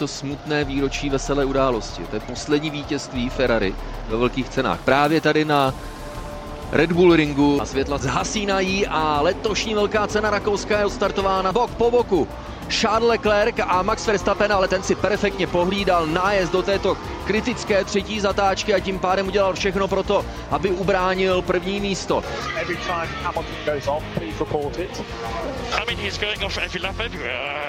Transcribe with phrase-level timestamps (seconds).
[0.00, 2.02] To smutné výročí veselé události.
[2.04, 3.74] To je poslední vítězství Ferrari
[4.08, 4.80] ve velkých cenách.
[4.80, 5.74] Právě tady na
[6.72, 11.90] Red Bull ringu a světla zhasínají a letošní velká cena Rakouska je odstartována bok po
[11.90, 12.28] boku.
[12.68, 18.20] Charles Leclerc a Max Verstappen, ale ten si perfektně pohlídal nájezd do této kritické třetí
[18.20, 22.24] zatáčky a tím pádem udělal všechno pro to, aby ubránil první místo.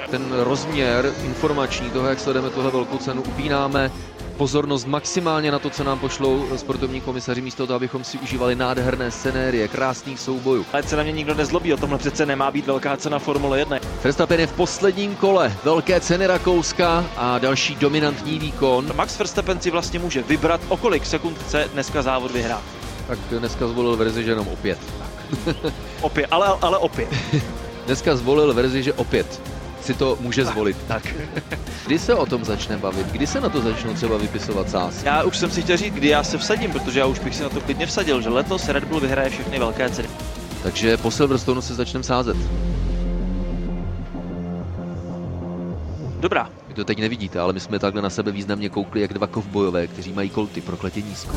[0.09, 3.91] Ten rozměr informační toho, jak sledujeme tuhle velkou cenu, upínáme
[4.41, 9.11] pozornost maximálně na to, co nám pošlou sportovní komisaři, místo toho, abychom si užívali nádherné
[9.11, 10.65] scenérie, krásných soubojů.
[10.73, 13.77] Ale se na mě nikdo nezlobí, o tomhle přece nemá být velká cena Formule 1.
[14.03, 18.95] Verstappen je v posledním kole velké ceny Rakouska a další dominantní výkon.
[18.95, 22.63] Max Verstappen si vlastně může vybrat, o kolik sekund chce dneska závod vyhrát.
[23.07, 24.79] Tak dneska zvolil verzi, že jenom opět.
[26.01, 27.09] opět, ale, ale opět.
[27.85, 29.41] dneska zvolil verzi, že opět
[29.81, 30.77] si to může zvolit.
[30.87, 31.15] Tak.
[31.85, 33.07] Kdy se o tom začne bavit?
[33.07, 35.03] Kdy se na to začnou třeba vypisovat sás?
[35.03, 37.43] Já už jsem si chtěl říct, kdy já se vsadím, protože já už bych si
[37.43, 40.09] na to klidně vsadil, že letos Red Bull vyhraje všechny velké ceny.
[40.63, 42.37] Takže po Silverstone se začneme sázet.
[46.19, 46.49] Dobrá.
[46.67, 49.87] Vy to teď nevidíte, ale my jsme takhle na sebe významně koukli jak dva kovbojové,
[49.87, 51.35] kteří mají kolty prokletě nízko.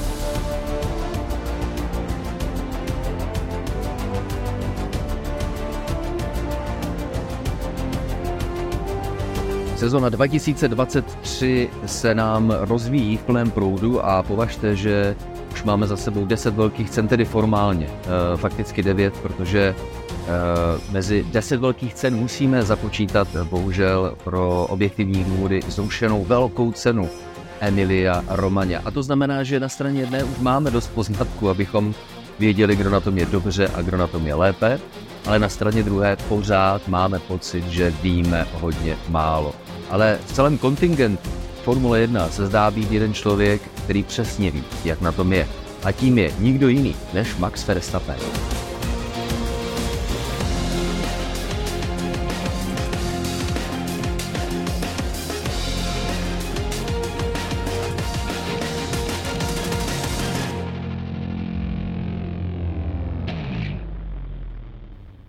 [9.84, 15.16] Sezona 2023 se nám rozvíjí v plném proudu a považte, že
[15.52, 19.74] už máme za sebou 10 velkých cen, tedy formálně, e, fakticky 9, protože e,
[20.92, 27.08] mezi 10 velkých cen musíme započítat bohužel pro objektivní důvody zrušenou velkou cenu
[27.60, 28.80] Emilia Romagna.
[28.84, 31.94] A to znamená, že na straně jedné už máme dost poznatku, abychom
[32.38, 34.80] věděli, kdo na tom je dobře a kdo na tom je lépe,
[35.26, 41.30] ale na straně druhé pořád máme pocit, že víme hodně málo ale v celém kontingentu
[41.64, 45.48] Formule 1 se zdá být jeden člověk, který přesně ví, jak na tom je.
[45.84, 48.16] A tím je nikdo jiný než Max Verstappen.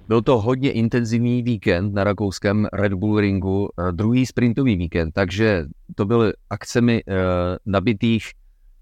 [0.08, 5.66] Byl to hodně intenzivní víkend na rakouském Red Bull ringu, eh, druhý sprintový víkend, takže
[5.96, 7.14] to byly akcemi uh,
[7.66, 8.32] nabitých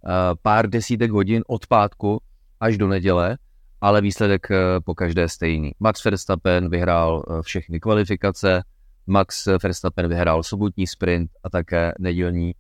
[0.04, 2.22] uh, pár desítek hodin od pátku
[2.60, 3.38] až do neděle,
[3.82, 4.48] ale výsledek
[4.86, 5.72] po každé stejný.
[5.80, 8.62] Max Verstappen vyhrál všechny kvalifikace,
[9.08, 12.54] Max Verstappen vyhrál sobotní sprint a také nedělní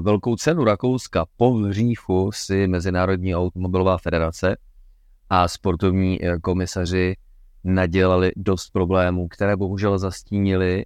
[0.00, 1.24] velkou cenu Rakouska.
[1.36, 4.56] Po hříchu si Mezinárodní automobilová federace
[5.30, 7.16] a sportovní komisaři
[7.66, 10.84] nadělali dost problémů, které bohužel zastínili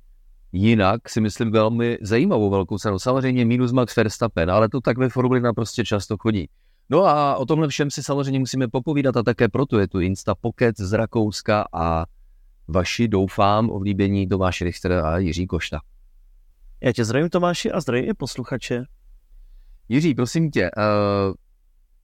[0.53, 2.99] jinak si myslím velmi zajímavou velkou cenu.
[2.99, 6.49] Samozřejmě minus Max Verstappen, ale to tak ve Formuli naprosto často chodí.
[6.91, 10.35] No a o tomhle všem si samozřejmě musíme popovídat a také proto je tu Insta
[10.35, 12.05] Pocket z Rakouska a
[12.69, 15.81] vaši, doufám, oblíbení Tomáš Richter a Jiří Košta.
[16.81, 18.85] Já tě zdravím Tomáši a zdravím i posluchače.
[19.89, 20.71] Jiří, prosím tě, eh,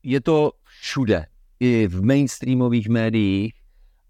[0.03, 1.25] je to všude,
[1.59, 3.53] i v mainstreamových médiích,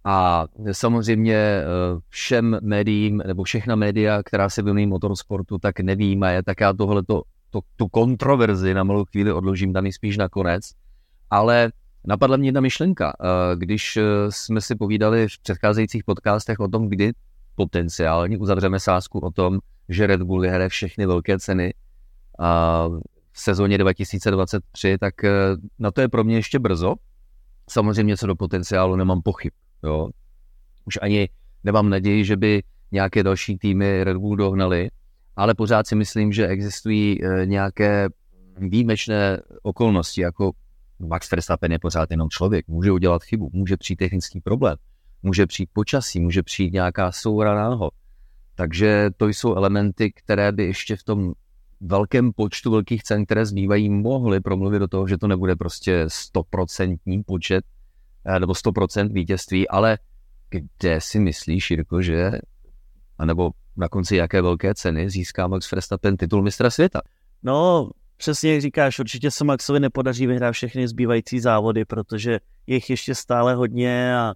[0.09, 1.65] a samozřejmě eh,
[2.09, 7.21] všem médiím, nebo všechna média, která se věnují motorsportu, tak nevíme, tak já tohle to,
[7.75, 10.71] tu kontroverzi na malou chvíli odložím tam spíš na konec.
[11.29, 11.71] Ale
[12.05, 13.13] napadla mě jedna myšlenka.
[13.21, 17.11] Eh, když eh, jsme si povídali v předcházejících podcastech o tom, kdy
[17.55, 19.59] potenciálně uzavřeme sázku o tom,
[19.89, 21.73] že Red Bull vyhraje všechny velké ceny
[23.31, 25.13] v sezóně 2023, tak
[25.79, 26.95] na to je pro mě ještě brzo.
[27.69, 29.53] Samozřejmě co do potenciálu nemám pochyb.
[29.83, 30.09] Jo.
[30.85, 31.29] Už ani
[31.63, 34.89] nemám naději, že by nějaké další týmy Red Bull dohnali,
[35.35, 38.09] ale pořád si myslím, že existují eh, nějaké
[38.57, 40.51] výjimečné okolnosti, jako
[40.99, 44.75] Max Verstappen je pořád jenom člověk, může udělat chybu, může přijít technický problém,
[45.23, 47.93] může přijít počasí, může přijít nějaká soura náhod.
[48.55, 51.33] Takže to jsou elementy, které by ještě v tom
[51.81, 57.23] velkém počtu velkých cen, které zbývají, mohly promluvit do toho, že to nebude prostě stoprocentní
[57.23, 57.65] počet
[58.39, 59.97] nebo 100% vítězství, ale
[60.49, 62.31] kde si myslíš, Jirko, že
[63.17, 67.01] anebo na konci jaké velké ceny získá Max Verstappen titul mistra světa?
[67.43, 72.31] No, přesně jak říkáš, určitě se Maxovi nepodaří vyhrát všechny zbývající závody, protože
[72.67, 74.33] je jich ještě stále hodně a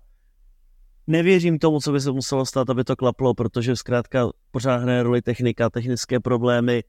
[1.08, 5.22] nevěřím tomu, co by se muselo stát, aby to klaplo, protože zkrátka pořád hraje roli
[5.22, 6.84] technika, technické problémy,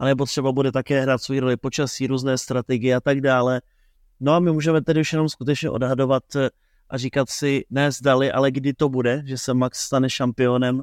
[0.00, 3.60] anebo třeba bude také hrát svou roli počasí, různé strategie a tak dále.
[4.24, 6.50] No a my můžeme tedy už jenom skutečně odhadovat eh,
[6.90, 10.82] a říkat si ne zdali, ale kdy to bude, že se Max stane šampionem.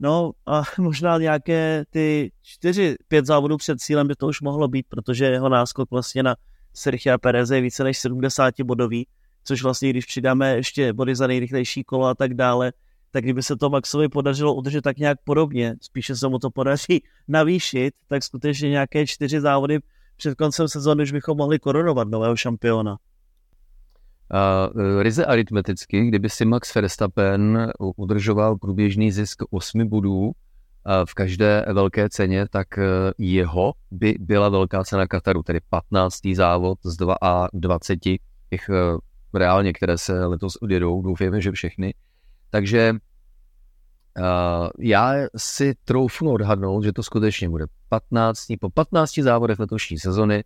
[0.00, 4.86] No a možná nějaké ty čtyři, pět závodů před cílem by to už mohlo být,
[4.88, 6.36] protože jeho náskok vlastně na
[6.74, 9.06] Sergio Perez je více než 70 bodový,
[9.44, 12.72] což vlastně, když přidáme ještě body za nejrychlejší kolo a tak dále,
[13.10, 17.02] tak kdyby se to Maxovi podařilo udržet tak nějak podobně, spíše se mu to podaří
[17.28, 19.78] navýšit, tak skutečně nějaké čtyři závody
[20.20, 22.92] před koncem sezóny už bychom mohli korunovat nového šampiona.
[22.92, 22.98] Uh,
[25.02, 30.32] ryze aritmeticky, kdyby si Max Verstappen udržoval průběžný zisk 8 bodů uh,
[31.04, 32.84] v každé velké ceně, tak uh,
[33.18, 36.20] jeho by byla velká cena Kataru, tedy 15.
[36.34, 38.70] závod z 2 a 20 těch
[39.34, 41.94] reálně, které se letos odjedou, doufejme, že všechny.
[42.50, 42.94] Takže
[44.18, 44.24] uh,
[44.78, 48.46] já si troufnu odhadnout, že to skutečně bude 15.
[48.60, 50.44] Po 15 závodech letošní sezony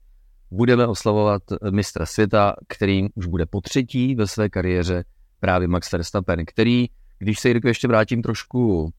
[0.51, 5.05] budeme oslavovat mistra světa, který už bude po třetí ve své kariéře
[5.41, 6.87] právě Max Verstappen, který,
[7.19, 8.93] když se Jirko ještě vrátím trošku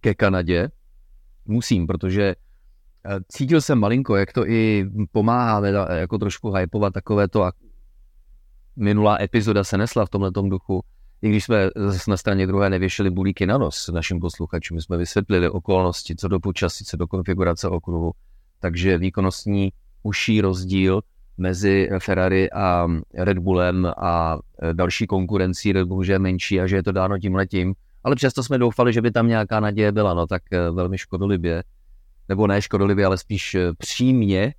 [0.00, 0.68] ke Kanadě,
[1.44, 2.22] musím, protože
[3.06, 5.66] eh, cítil jsem malinko, jak to i pomáhá
[5.96, 7.52] jako trošku hypovat takové to a
[8.76, 10.82] minulá epizoda se nesla v tomhle duchu,
[11.22, 11.70] i když jsme
[12.08, 16.84] na straně druhé nevěšili bulíky na nos našim posluchačům, jsme vysvětlili okolnosti, co do počasí,
[16.84, 18.12] co do konfigurace okruhu,
[18.60, 19.72] takže výkonnostní
[20.02, 21.00] užší rozdíl
[21.38, 24.38] mezi Ferrari a Red Bullem a
[24.72, 27.74] další konkurencí Red Bull, že je menší a že je to dáno tím letím.
[28.04, 31.62] Ale přesto jsme doufali, že by tam nějaká naděje byla, no tak eh, velmi škodolibě,
[32.28, 34.54] nebo ne škodolibě, ale spíš eh, přímě,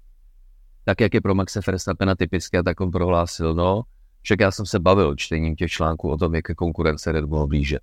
[0.85, 3.81] tak jak je pro Maxe Verstappena typické, tak on prohlásil, no,
[4.23, 7.47] však já jsem se bavil čtením těch článků o tom, jak je konkurence Red Bull
[7.47, 7.79] blíže.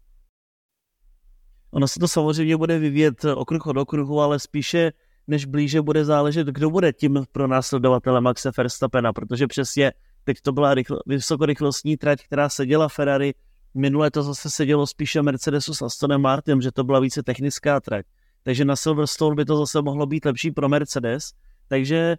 [1.71, 4.93] Ono se to samozřejmě bude vyvíjet okruh od okruhu, ale spíše
[5.27, 9.93] než blíže bude záležet, kdo bude tím pro následovatele Maxe Verstappena, protože přesně
[10.25, 13.35] teď to byla rychl, vysokorychlostní trať, která seděla Ferrari,
[13.75, 18.07] minule to zase sedělo spíše Mercedesu s Astonem Martinem, že to byla více technická trať.
[18.43, 21.33] Takže na Silverstone by to zase mohlo být lepší pro Mercedes,
[21.69, 22.17] takže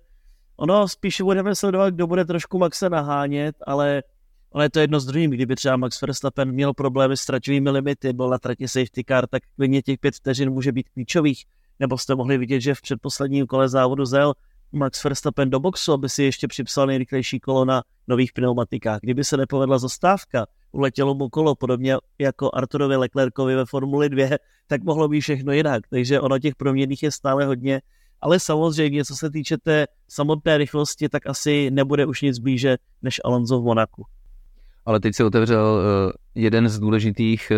[0.55, 4.03] ono spíše budeme sledovat, kdo bude trošku Maxe nahánět, ale
[4.51, 5.31] ale je to jedno s druhým.
[5.31, 9.43] Kdyby třeba Max Verstappen měl problémy s traťovými limity, byl na trati safety car, tak
[9.55, 11.45] klidně těch pět vteřin může být klíčových
[11.81, 14.33] nebo jste mohli vidět, že v předposledním kole závodu zel
[14.71, 18.99] Max Verstappen do boxu, aby si ještě připsal nejrychlejší kolo na nových pneumatikách.
[19.01, 24.37] Kdyby se nepovedla zastávka, uletělo mu kolo, podobně jako Arturovi Leclercovi ve Formuli 2,
[24.67, 25.83] tak mohlo být všechno jinak.
[25.89, 27.81] Takže ono těch proměných je stále hodně,
[28.21, 33.21] ale samozřejmě, co se týče té samotné rychlosti, tak asi nebude už nic blíže než
[33.23, 34.05] Alonso v Monaku.
[34.85, 37.55] Ale teď se otevřel eh, jeden z důležitých eh,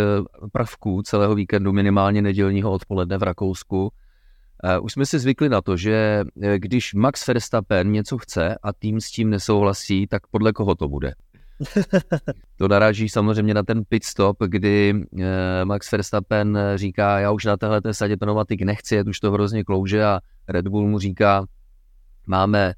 [0.51, 3.91] prvků celého víkendu, minimálně nedělního odpoledne v Rakousku,
[4.65, 6.23] Eh, už jsme si zvykli na to, že
[6.57, 11.13] když Max Verstappen něco chce a tým s tím nesouhlasí, tak podle koho to bude?
[12.57, 14.93] To naráží samozřejmě na ten pit stop, kdy
[15.63, 20.03] Max Verstappen říká, já už na téhle sadě pneumatik nechci, je už to hrozně klouže.
[20.03, 21.45] A Red Bull mu říká,
[22.27, 22.73] máme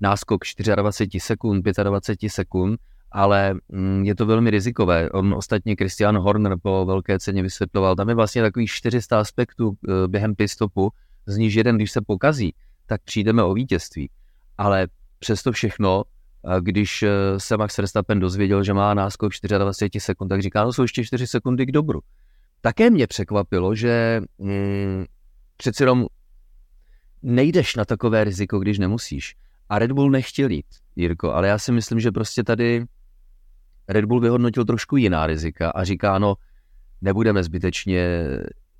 [0.00, 0.40] náskok
[0.76, 2.80] 24 sekund, 25 sekund,
[3.12, 5.10] ale mm, je to velmi rizikové.
[5.10, 9.76] On ostatně Christian Horner po velké ceně vysvětloval, tam je vlastně takových 400 aspektů
[10.06, 10.90] během pit stopu,
[11.26, 12.54] z níž jeden, když se pokazí,
[12.86, 14.10] tak přijdeme o vítězství.
[14.58, 14.88] Ale
[15.18, 16.02] přesto všechno,
[16.60, 20.82] když e, se Max Verstappen dozvěděl, že má náskok 24 sekund, tak říká, no jsou
[20.82, 22.00] ještě 4 sekundy k dobru.
[22.60, 25.04] Také mě překvapilo, že mm,
[25.56, 26.06] přeci jenom
[27.22, 29.36] nejdeš na takové riziko, když nemusíš.
[29.68, 32.84] A Red Bull nechtěl jít, Jirko, ale já si myslím, že prostě tady
[33.88, 36.34] Red Bull vyhodnotil trošku jiná rizika a říká, no,
[37.00, 38.26] nebudeme zbytečně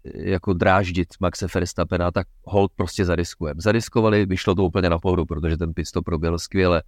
[0.05, 3.61] jako dráždit Maxe Verstappena, tak hold prostě zariskujeme.
[3.61, 6.83] Zariskovali, vyšlo to úplně na pohodu, protože ten pit stop proběhl skvěle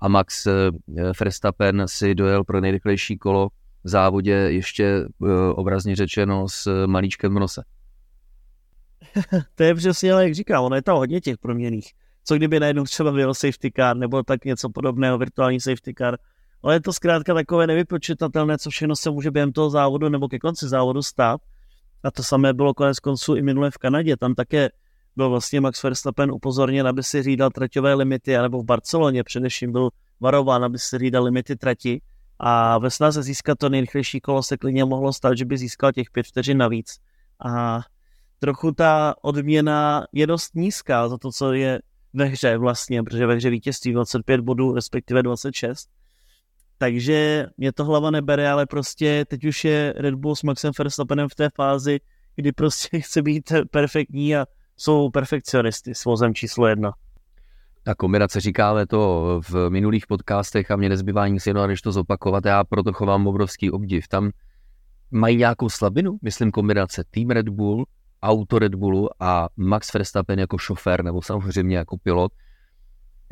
[0.00, 0.52] a Max eh,
[1.20, 3.48] Verstappen si dojel pro nejrychlejší kolo
[3.84, 7.62] v závodě ještě eh, obrazně řečeno s malíčkem v nose.
[9.54, 11.92] to je přesně, ale jak říkám, ono je tam hodně těch proměných.
[12.24, 16.16] Co kdyby najednou třeba byl safety car nebo tak něco podobného, virtuální safety car,
[16.62, 20.38] ale je to zkrátka takové nevypočitatelné, co všechno se může během toho závodu nebo ke
[20.38, 21.40] konci závodu stát
[22.04, 24.16] a to samé bylo konec konců i minule v Kanadě.
[24.16, 24.70] Tam také
[25.16, 29.88] byl vlastně Max Verstappen upozorněn, aby si řídal traťové limity, anebo v Barceloně především byl
[30.20, 32.00] varován, aby si řídal limity trati.
[32.38, 36.10] A ve snaze získat to nejrychlejší kolo se klidně mohlo stát, že by získal těch
[36.10, 36.98] pět vteřin navíc.
[37.46, 37.80] A
[38.38, 41.80] trochu ta odměna je dost nízká za to, co je
[42.14, 45.88] ve hře vlastně, protože ve hře vítězství 25 bodů, respektive 26
[46.80, 51.28] takže mě to hlava nebere, ale prostě teď už je Red Bull s Maxem Verstappenem
[51.28, 52.00] v té fázi,
[52.36, 54.46] kdy prostě chce být perfektní a
[54.76, 56.92] jsou perfekcionisty s vozem číslo jedna.
[57.82, 62.44] Ta kombinace říkáme to v minulých podcastech a mě nezbývá nic jiného, než to zopakovat.
[62.44, 64.08] Já proto chovám obrovský obdiv.
[64.08, 64.30] Tam
[65.10, 67.86] mají nějakou slabinu, myslím kombinace Team Red Bull
[68.22, 72.32] auto Red Bullu a Max Verstappen jako šofér nebo samozřejmě jako pilot,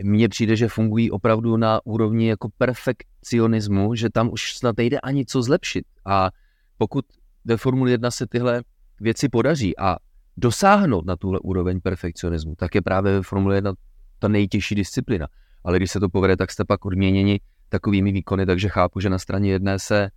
[0.02, 5.26] mně přijde, že fungují opravdu na úrovni jako perfekcionismu, že tam už snad nejde ani
[5.26, 5.84] co zlepšit.
[6.04, 6.30] A
[6.78, 7.04] pokud
[7.44, 8.62] ve Formuli 1 se tyhle
[9.00, 9.96] věci podaří a
[10.36, 13.72] dosáhnout na tuhle úroveň perfekcionismu, tak je právě ve Formule 1
[14.18, 15.26] ta nejtěžší disciplína.
[15.64, 19.18] Ale když se to povede, tak jste pak odměněni takovými výkony, takže chápu, že na
[19.18, 20.10] straně jedné se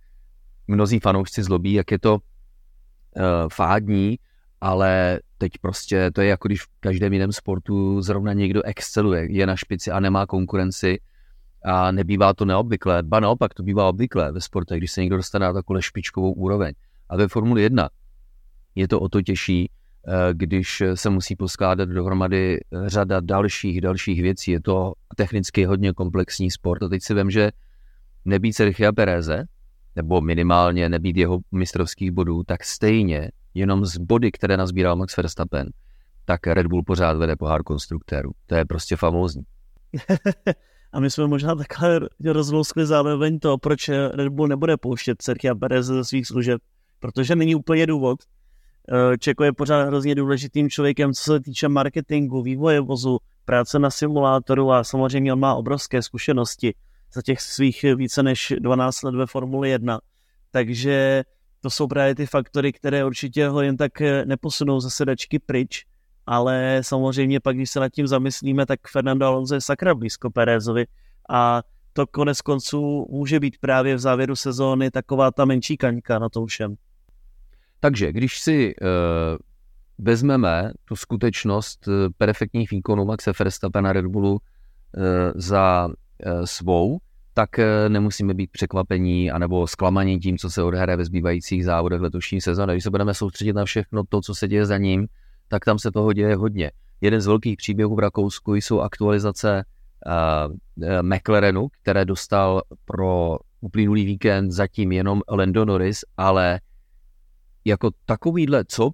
[0.68, 2.20] mnozí fanoušci zlobí, jak je to uh,
[3.52, 4.18] fádní,
[4.60, 9.46] ale teď prostě to je jako když v každém jiném sportu zrovna někdo exceluje, je
[9.46, 11.00] na špici a nemá konkurenci
[11.64, 13.02] a nebývá to neobvyklé.
[13.02, 16.72] Ba naopak, to bývá obvyklé ve sportech, když se někdo dostane na takové špičkovou úroveň.
[17.08, 17.90] A ve Formuli 1
[18.74, 24.50] je to o to těžší, eh, když se musí poskládat dohromady řada dalších, dalších věcí.
[24.50, 26.82] Je to technicky hodně komplexní sport.
[26.82, 27.50] A teď si vím, že
[28.24, 29.44] nebýt Sergio Pereze,
[29.96, 35.68] nebo minimálně nebýt jeho mistrovských bodů, tak stejně jenom z body, které nazbíral Max Verstappen,
[36.24, 38.30] tak Red Bull pořád vede pohár konstruktérů.
[38.46, 39.42] To je prostě famózní.
[40.92, 45.86] A my jsme možná takhle rozlouskli zároveň to, proč Red Bull nebude pouštět Sergio Perez
[45.86, 46.60] ze svých služeb,
[47.00, 48.18] protože není úplně důvod.
[48.92, 53.90] Eh, Čeko je pořád hrozně důležitým člověkem, co se týče marketingu, vývoje vozu, práce na
[53.90, 56.74] simulátoru a samozřejmě on má obrovské zkušenosti
[57.14, 60.00] za těch svých více než 12 let ve Formuli 1.
[60.50, 61.24] Takže
[61.62, 65.84] to jsou právě ty faktory, které určitě ho jen tak eh, neposunou ze sedačky pryč,
[66.26, 70.86] ale samozřejmě pak, když se nad tím zamyslíme, tak Fernando Alonso je sakra blízko Perezovi
[71.30, 76.28] a to konec konců může být právě v závěru sezóny taková ta menší kaňka na
[76.28, 76.74] tom všem.
[77.80, 78.88] Takže když si uh,
[79.98, 84.40] vezmeme tu skutečnost uh, perfektních výkonů Maxe Verstappena Red Bullu uh,
[85.34, 86.98] za uh, svou,
[87.34, 92.40] tak eh, nemusíme být překvapení anebo zklamaní tím, co se odhraje ve zbývajících závodech letošní
[92.40, 92.72] sezóny.
[92.72, 95.06] Když se budeme soustředit na všechno to, co se děje za ním,
[95.48, 96.70] tak tam se toho děje hodně.
[97.00, 99.64] Jeden z velkých příběhů v Rakousku jsou aktualizace
[100.06, 106.60] uh, McLarenu, které dostal pro uplynulý víkend zatím jenom Lando Norris, ale
[107.64, 108.90] jako takovýhle, co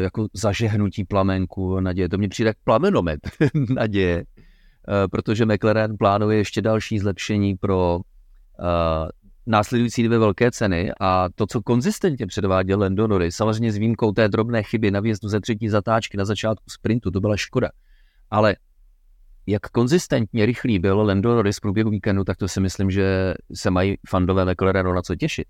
[0.00, 3.20] jako zažehnutí plamenku naděje, to mě přijde jak plamenomet
[3.74, 4.24] naděje,
[5.10, 9.08] protože McLaren plánuje ještě další zlepšení pro uh,
[9.46, 14.28] následující dvě velké ceny a to, co konzistentně předváděl Lando Norris, samozřejmě s výjimkou té
[14.28, 17.68] drobné chyby na výjezdu ze třetí zatáčky na začátku sprintu, to byla škoda.
[18.30, 18.56] Ale
[19.46, 23.70] jak konzistentně rychlý byl Lando Norris v průběhu víkendu, tak to si myslím, že se
[23.70, 25.46] mají fandové McLarenu na co těšit.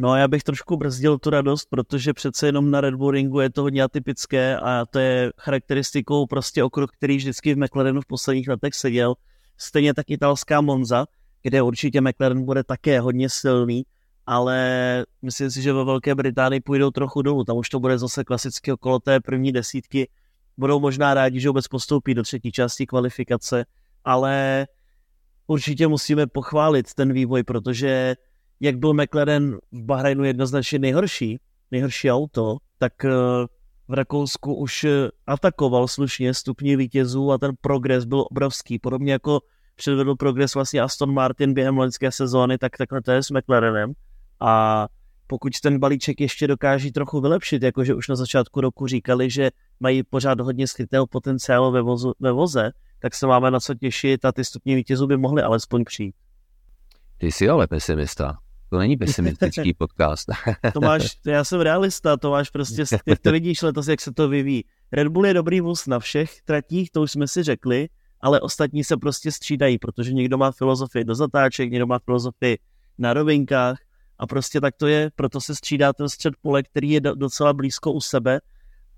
[0.00, 3.50] No já bych trošku brzdil tu radost, protože přece jenom na Red Bull Ringu je
[3.50, 8.48] to hodně atypické a to je charakteristikou prostě okruh, který vždycky v McLarenu v posledních
[8.48, 9.14] letech seděl.
[9.56, 11.06] Stejně tak italská Monza,
[11.42, 13.82] kde určitě McLaren bude také hodně silný,
[14.26, 14.56] ale
[15.22, 17.44] myslím si, že ve Velké Británii půjdou trochu dolů.
[17.44, 20.08] Tam už to bude zase klasicky okolo té první desítky.
[20.56, 23.64] Budou možná rádi, že vůbec postoupí do třetí části kvalifikace,
[24.04, 24.66] ale
[25.46, 28.14] určitě musíme pochválit ten vývoj, protože
[28.60, 31.38] jak byl McLaren v Bahrajnu jednoznačně nejhorší,
[31.70, 33.10] nejhorší auto, tak eh,
[33.88, 38.78] v Rakousku už eh, atakoval slušně stupně vítězů a ten progres byl obrovský.
[38.78, 39.40] Podobně jako
[39.76, 43.92] předvedl progres vlastně Aston Martin během loňské sezóny, tak takhle to je s McLarenem.
[44.40, 44.86] A
[45.26, 49.50] pokud ten balíček ještě dokáží trochu vylepšit, jakože už na začátku roku říkali, že
[49.80, 54.24] mají pořád hodně skrytého potenciálu ve, vozu, ve voze, tak se máme na co těšit
[54.24, 56.14] a ty stupně vítězů by mohly alespoň přijít.
[57.18, 58.38] Ty jsi ale pesimista.
[58.70, 60.28] To není pesimistický podcast.
[60.72, 64.28] to máš, já jsem realista, to máš prostě, jak to vidíš letos, jak se to
[64.28, 64.64] vyvíjí.
[64.92, 67.88] Red Bull je dobrý vůz na všech tratích, to už jsme si řekli,
[68.20, 72.58] ale ostatní se prostě střídají, protože někdo má filozofii do zatáček, někdo má filozofii
[72.98, 73.78] na rovinkách
[74.18, 77.92] a prostě tak to je, proto se střídá ten střed pole, který je docela blízko
[77.92, 78.40] u sebe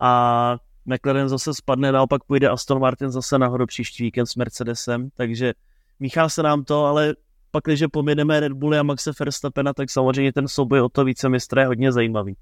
[0.01, 5.53] a McLaren zase spadne, naopak půjde Aston Martin zase nahoru příští víkend s Mercedesem, takže
[6.01, 7.15] míchá se nám to, ale
[7.51, 11.29] pak, když pomineme Red Bulli a Maxe Verstappena, tak samozřejmě ten souboj o to více
[11.29, 12.37] mistra je hodně zajímavý.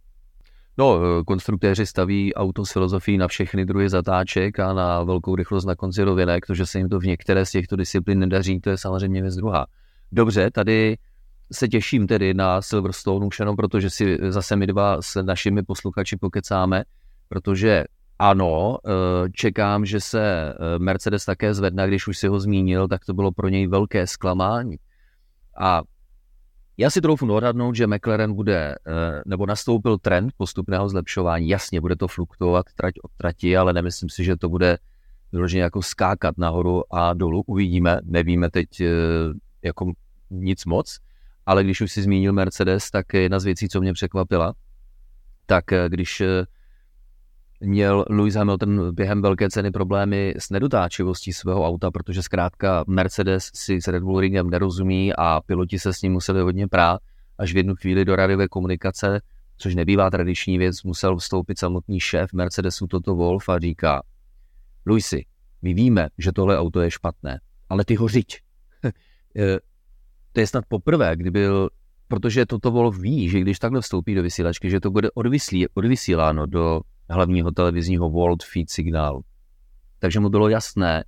[0.78, 5.76] No, konstruktéři staví auto s filozofií na všechny druhy zatáček a na velkou rychlost na
[5.76, 8.78] konci rovinek, to, že se jim to v některé z těchto disciplín nedaří, to je
[8.78, 9.66] samozřejmě věc druhá.
[10.12, 10.96] Dobře, tady
[11.52, 16.16] se těším tedy na Silverstone už jenom protože si zase my dva s našimi posluchači
[16.16, 16.84] pokecáme,
[17.28, 17.84] protože
[18.18, 23.04] ano, eh, čekám, že se eh, Mercedes také zvedne, když už si ho zmínil, tak
[23.04, 24.76] to bylo pro něj velké zklamání.
[25.60, 25.82] A
[26.76, 31.48] já si troufnu odhadnout, že McLaren bude, eh, nebo nastoupil trend postupného zlepšování.
[31.48, 34.78] Jasně, bude to fluktuovat trať od trati, ale nemyslím si, že to bude
[35.32, 37.42] vyloženě jako skákat nahoru a dolů.
[37.46, 38.94] Uvidíme, nevíme teď eh,
[39.62, 39.92] jako
[40.30, 40.98] nic moc,
[41.46, 44.54] ale když už si zmínil Mercedes, tak jedna z věcí, co mě překvapila,
[45.46, 46.22] tak eh, když
[47.60, 53.80] měl Lewis Hamilton během velké ceny problémy s nedotáčivostí svého auta, protože zkrátka Mercedes si
[53.82, 57.00] s Red Bull Ringem nerozumí a piloti se s ním museli hodně prát,
[57.38, 59.20] až v jednu chvíli do radiové komunikace,
[59.56, 64.02] což nebývá tradiční věc, musel vstoupit samotný šéf Mercedesu Toto Wolf a říká
[64.86, 65.24] Luisi,
[65.62, 68.40] my víme, že tohle auto je špatné, ale ty ho řiď.
[69.36, 69.58] Eh,
[70.32, 71.68] to je snad poprvé, kdy byl,
[72.08, 76.46] protože toto Wolf ví, že když takhle vstoupí do vysílačky, že to bude odvyslí, odvysíláno
[76.46, 76.80] do
[77.14, 79.20] hlavního televizního World Feed signálu.
[79.98, 81.04] Takže mu bylo jasné,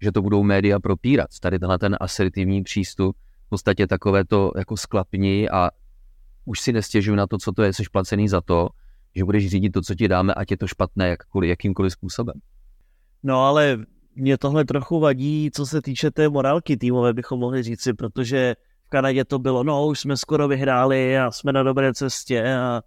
[0.00, 1.28] že to budou média propírat.
[1.40, 5.70] Tady tenhle ten asertivní přístup, v podstatě takové to jako sklapni a
[6.44, 8.68] už si nestěžuju na to, co to je, jsi placený za to,
[9.14, 12.34] že budeš řídit to, co ti dáme, ať je to špatné jakkoliv, jakýmkoliv způsobem.
[13.22, 13.78] No ale
[14.14, 18.88] mě tohle trochu vadí, co se týče té morálky týmové, bychom mohli říci, protože v
[18.88, 22.82] Kanadě to bylo, no už jsme skoro vyhráli a jsme na dobré cestě a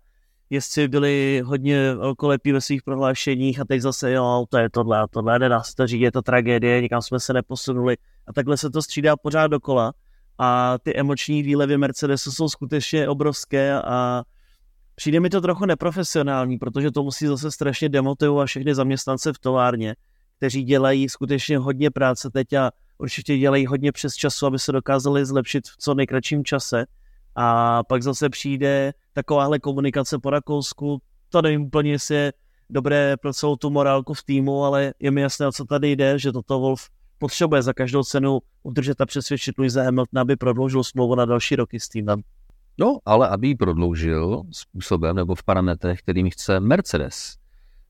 [0.52, 5.08] jestli byli hodně velkolepí ve svých prohlášeních a teď zase, jo, to je tohle a
[5.08, 8.70] tohle, nedá se to říct, je to tragédie, nikam jsme se neposunuli a takhle se
[8.70, 9.94] to střídá pořád dokola
[10.38, 14.24] a ty emoční výlevy Mercedesu jsou skutečně obrovské a
[14.96, 19.96] přijde mi to trochu neprofesionální, protože to musí zase strašně demotivovat všechny zaměstnance v továrně,
[20.38, 25.26] kteří dělají skutečně hodně práce teď a určitě dělají hodně přes času, aby se dokázali
[25.26, 26.86] zlepšit v co nejkratším čase.
[27.36, 31.02] A pak zase přijde takováhle komunikace po Rakousku.
[31.30, 32.34] To nevím úplně, jestli je
[32.70, 36.20] dobré pro celou tu morálku v týmu, ale je mi jasné, o co tady jde,
[36.20, 41.16] že toto Wolf potřebuje za každou cenu udržet a přesvědčit Louise Hamiltona, aby prodloužil smlouvu
[41.16, 42.22] na další roky s týmem.
[42.78, 47.36] No, ale aby ji prodloužil způsobem nebo v parametrech, kterým chce Mercedes.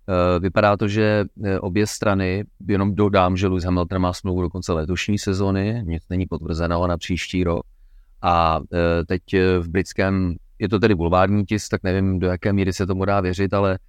[0.09, 4.49] Eh, vypadá to, že eh, obě strany, jenom dodám, že Lewis Hamilton má smlouvu do
[4.49, 7.65] konce letošní sezóny, nic není potvrzeno na příští rok.
[8.21, 9.21] A eh, teď
[9.59, 13.21] v britském, je to tedy bulvární tisk, tak nevím, do jaké míry se tomu dá
[13.21, 13.79] věřit, ale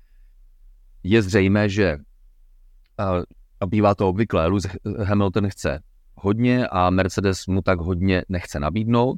[1.02, 1.98] je zřejmé, že
[3.60, 4.66] a bývá to obvyklé, Lewis
[5.04, 5.82] Hamilton chce
[6.14, 9.16] hodně a Mercedes mu tak hodně nechce nabídnout.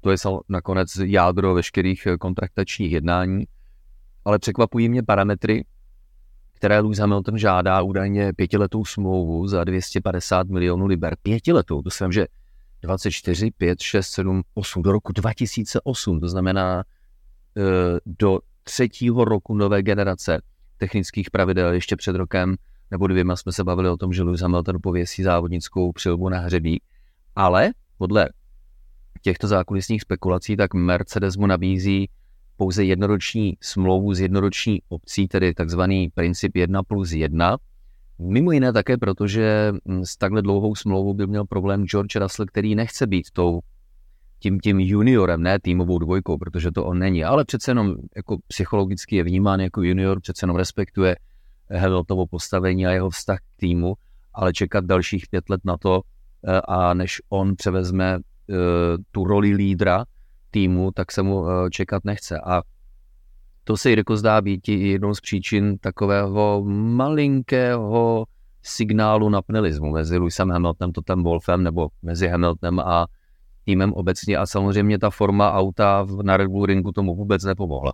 [0.00, 0.16] To je
[0.48, 3.44] nakonec jádro veškerých kontraktačních jednání.
[4.24, 5.64] Ale překvapují mě parametry,
[6.52, 11.16] které Lewis Hamilton žádá údajně pětiletou smlouvu za 250 milionů liber.
[11.22, 12.26] Pětiletou, to jsem, že
[12.86, 17.62] 24, 5, 6, 7, 8 do roku 2008, to znamená e,
[18.06, 20.42] do třetího roku nové generace
[20.76, 22.56] technických pravidel ještě před rokem
[22.90, 26.82] nebo dvěma jsme se bavili o tom, že Lewis Hamilton pověsí závodnickou přilbu na hřebík,
[27.36, 28.28] ale podle
[29.22, 32.08] těchto zákulisních spekulací tak Mercedes mu nabízí
[32.56, 37.56] pouze jednoroční smlouvu s jednoroční opcí, tedy takzvaný princip 1 plus 1.
[38.18, 42.46] Mimo jiné také proto, že hm, s takhle dlouhou smlouvou by měl problém George Russell,
[42.46, 43.60] který nechce být tou
[44.38, 49.16] tím, tím juniorem, ne týmovou dvojkou, protože to on není, ale přece jenom jako psychologicky
[49.16, 51.16] je vnímán jako junior, přece jenom respektuje
[51.70, 53.94] Hamiltonovo postavení a jeho vztah k týmu,
[54.34, 56.00] ale čekat dalších pět let na to,
[56.48, 58.54] eh, a než on převezme eh,
[59.10, 60.04] tu roli lídra
[60.50, 62.40] týmu, tak se mu eh, čekat nechce.
[62.40, 62.62] A
[63.66, 68.24] to se Jirko zdá být i jednou z příčin takového malinkého
[68.62, 73.06] signálu napnelismu mezi Lewisem Hamiltonem, Totem Wolfem nebo mezi Hamiltonem a
[73.64, 77.92] týmem obecně a samozřejmě ta forma auta na Red Bull ringu tomu vůbec nepomohla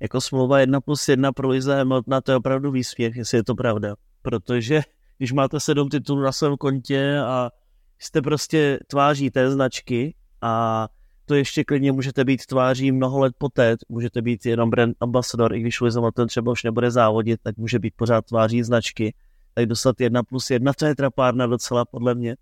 [0.00, 3.54] jako smlouva 1 plus 1 pro Liza Hamiltona, to je opravdu výsměch, jestli je to
[3.54, 3.94] pravda.
[4.22, 4.82] Protože
[5.18, 7.50] když máte sedm titulů na svém kontě a
[7.98, 10.88] jste prostě tváří té značky a
[11.30, 15.60] to ještě klidně můžete být tváří mnoho let poté, můžete být jenom brand ambassador, i
[15.60, 19.14] když Lewis Hamilton třeba už nebude závodit, tak může být pořád tváří značky,
[19.54, 22.36] tak dostat jedna plus jedna, to je trapárna docela podle mě,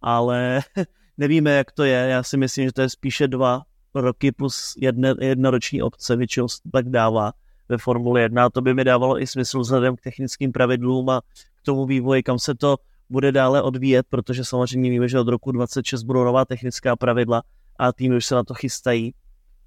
[0.00, 0.60] ale
[1.18, 3.62] nevíme, jak to je, já si myslím, že to je spíše dva
[3.94, 7.32] roky plus jedne, jednoroční obce, většinou tak dává
[7.68, 11.20] ve Formuli 1 a to by mi dávalo i smysl vzhledem k technickým pravidlům a
[11.54, 12.76] k tomu vývoji, kam se to
[13.10, 17.42] bude dále odvíjet, protože samozřejmě víme, že od roku 26 budou nová technická pravidla
[17.78, 19.14] a týmy už se na to chystají.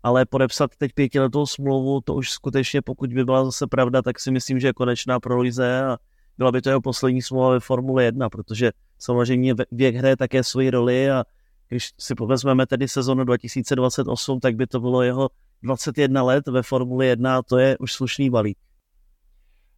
[0.04, 4.32] Ale podepsat teď pětiletou smlouvu, to už skutečně, pokud by byla zase pravda, tak si
[4.32, 5.98] myslím, že je konečná pro Lize a
[6.38, 10.70] byla by to jeho poslední smlouva ve Formule 1, protože samozřejmě věk hraje také svoji
[10.70, 11.24] roli a
[11.70, 15.30] když si vezmeme tedy sezonu 2028, tak by to bylo jeho
[15.64, 18.58] 21 let ve Formuli 1 a to je už slušný balík.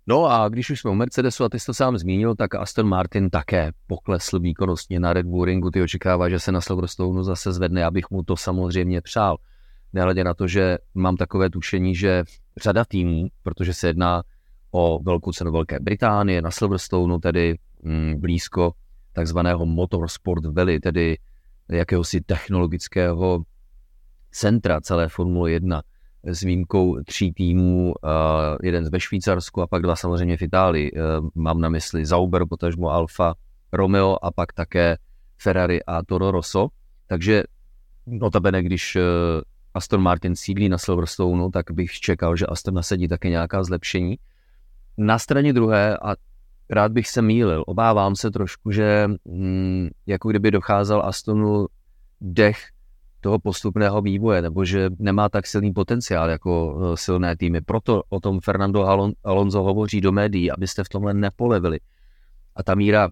[0.10, 2.88] No a když už jsme u Mercedesu, a ty jsi to sám zmínil, tak Aston
[2.88, 5.72] Martin také poklesl výkonnostně na Red Bull ringu.
[5.72, 9.38] Ty očekává, že se na Silverstone zase zvedne, abych mu to samozřejmě přál.
[9.94, 12.24] Nehledě na to, že mám takové tušení, že
[12.58, 14.24] řada týmů, protože se jedná
[14.72, 18.74] o velkou cenu Velké Británie, na Silverstone, tedy mm, blízko
[19.14, 21.18] takzvaného Motorsport Valley, tedy
[21.70, 23.44] jakéhosi technologického
[24.32, 25.82] centra celé Formule 1,
[26.28, 27.94] s výjimkou tří týmů,
[28.64, 30.92] jeden ve Švýcarsku a pak dva samozřejmě v Itálii.
[31.36, 33.34] Mám na mysli Zauber, potažmo Alfa
[33.74, 34.98] Romeo a pak také
[35.42, 36.68] Ferrari a Toro Rosso.
[37.08, 37.44] Takže
[38.06, 38.98] notabene, když
[39.74, 44.16] Aston Martin sídlí na Silverstone, tak bych čekal, že Aston nasadí také nějaká zlepšení.
[44.98, 46.16] Na straně druhé, a
[46.70, 51.66] rád bych se mýlil, obávám se trošku, že hm, jako kdyby docházel Astonu
[52.22, 52.58] dech
[53.28, 57.62] toho postupného vývoje, nebo že nemá tak silný potenciál jako eh, silné týmy.
[57.62, 58.88] Proto o tom Fernando
[59.24, 61.80] Alonso hovoří do médií, abyste v tomhle nepolevili.
[62.56, 63.10] A ta míra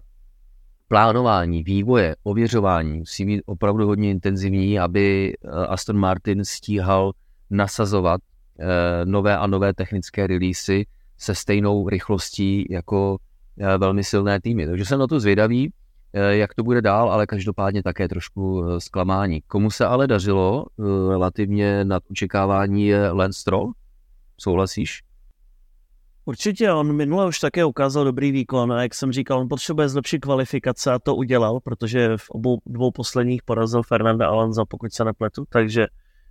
[0.88, 7.12] plánování, vývoje, ověřování musí být opravdu hodně intenzivní, aby eh, Aston Martin stíhal
[7.50, 10.86] nasazovat eh, nové a nové technické releasy
[11.18, 13.16] se stejnou rychlostí jako
[13.78, 14.66] velmi silné týmy.
[14.66, 15.72] Takže jsem na to zvědavý,
[16.12, 19.40] jak to bude dál, ale každopádně také trošku zklamání.
[19.40, 20.64] Komu se ale dařilo
[21.08, 23.72] relativně nad očekávání je Lance Stroll?
[24.40, 25.02] Souhlasíš?
[26.24, 30.18] Určitě, on minule už také ukázal dobrý výkon a jak jsem říkal, on potřebuje zlepšit
[30.18, 35.44] kvalifikace a to udělal, protože v obou dvou posledních porazil Fernanda Alonso, pokud se nepletu,
[35.48, 35.86] takže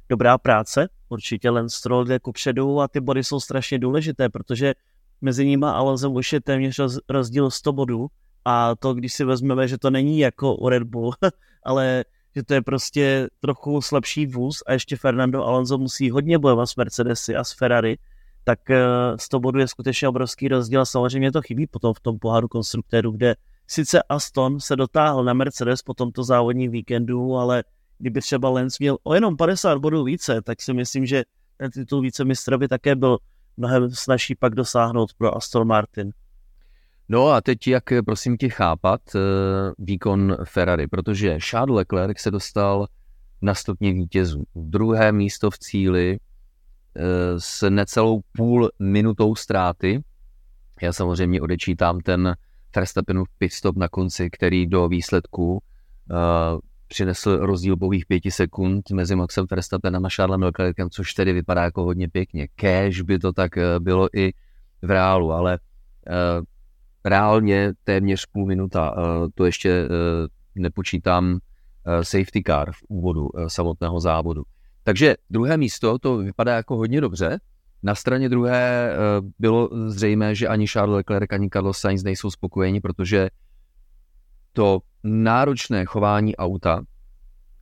[0.09, 4.73] dobrá práce, určitě Len Stroll jde kupředu a ty body jsou strašně důležité, protože
[5.21, 8.07] mezi nimi a Alonso už je téměř rozdíl 100 bodů
[8.45, 11.13] a to, když si vezmeme, že to není jako u Red Bull,
[11.63, 12.05] ale
[12.35, 16.75] že to je prostě trochu slabší vůz a ještě Fernando Alonso musí hodně bojovat s
[16.75, 17.97] Mercedesy a s Ferrari,
[18.43, 18.59] tak
[19.15, 22.47] 100 eh, bodů je skutečně obrovský rozdíl a samozřejmě to chybí potom v tom poháru
[22.47, 23.35] konstruktérů, kde
[23.67, 27.63] sice Aston se dotáhl na Mercedes po tomto závodním víkendu, ale
[27.97, 31.23] kdyby třeba Lenz měl o jenom 50 bodů více, tak si myslím, že
[31.57, 33.17] ten titul vícemistra by také byl
[33.57, 36.11] mnohem snažší pak dosáhnout pro Aston Martin.
[37.09, 39.19] No a teď jak prosím tě chápat eh,
[39.79, 42.87] výkon Ferrari, protože Charles Leclerc se dostal
[43.41, 44.43] na stupně vítězů.
[44.55, 46.17] Druhé místo v cíli,
[47.37, 50.03] s necelou půl minutou ztráty.
[50.81, 52.35] Já samozřejmě odečítám ten
[52.75, 55.61] Verstappenův pitstop na konci, který do výsledku
[56.87, 61.83] přinesl rozdíl pouhých pěti sekund mezi Maxem Verstappenem a Charlesem Leclercem, což tedy vypadá jako
[61.83, 62.47] hodně pěkně.
[62.55, 64.33] Kéž by to tak eh, bylo i
[64.81, 65.59] v reálu, ale
[67.05, 69.91] reálně téměř půl minuta, uh, to ještě uh,
[70.55, 71.39] nepočítám uh,
[72.01, 74.43] safety car v úvodu samotného závodu.
[74.83, 77.39] Takže druhé místo, to vypadá jako hodně dobře.
[77.83, 78.95] Na straně druhé eh,
[79.39, 83.29] bylo zřejmé, že ani Charles Leclerc, ani Carlos Sainz nejsou spokojeni, protože
[84.53, 86.81] to náročné chování auta,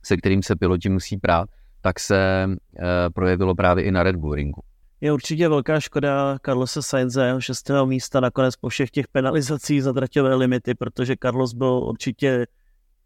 [0.04, 1.48] se kterým se piloti musí prát,
[1.80, 4.62] tak se eh, projevilo právě i na Red Bull ringu.
[5.00, 9.92] Je určitě velká škoda Carlose Sainze, jeho šestého místa nakonec po všech těch penalizacích za
[9.92, 12.46] traťové limity, protože Carlos byl určitě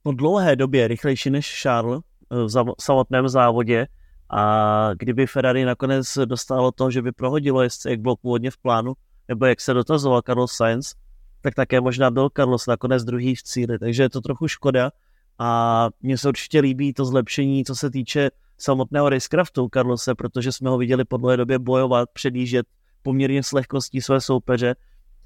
[0.02, 2.00] po dlouhé době rychlejší než Charles
[2.32, 2.36] eh,
[2.76, 3.86] v samotném závodě.
[4.30, 8.92] A kdyby Ferrari nakonec dostalo to, že by prohodilo jezdce, jak bylo původně v plánu,
[9.28, 10.94] nebo jak se dotazoval Carlos Sainz,
[11.40, 14.90] tak také možná byl Carlos nakonec druhý v cíli, takže je to trochu škoda
[15.38, 20.70] a mně se určitě líbí to zlepšení, co se týče samotného racecraftu Carlose, protože jsme
[20.70, 22.66] ho viděli po dlouhé době bojovat, předjíždět
[23.02, 24.74] poměrně s lehkostí své soupeře,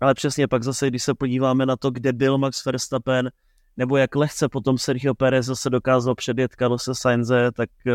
[0.01, 3.31] ale přesně pak zase, když se podíváme na to, kde byl Max Verstappen,
[3.77, 7.93] nebo jak lehce potom Sergio Perez zase dokázal předjet Carlose Sainze, tak uh,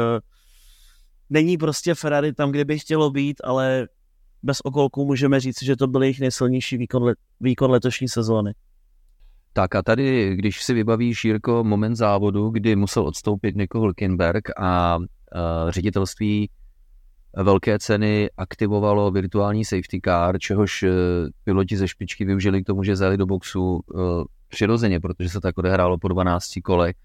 [1.29, 3.87] není prostě Ferrari tam, kde by chtělo být, ale
[4.43, 8.53] bez okolků můžeme říct, že to byl jejich nejsilnější výkon, let, výkon letošní sezóny.
[9.53, 14.97] Tak a tady, když si vybavíš, Jirko, moment závodu, kdy musel odstoupit Nico Hülkenberg a
[15.69, 16.49] ředitelství
[17.43, 20.89] velké ceny aktivovalo virtuální safety car, čehož uh,
[21.43, 25.57] piloti ze špičky využili k tomu, že zajeli do boxu uh, přirozeně, protože se tak
[25.57, 26.95] odehrálo po 12 kolech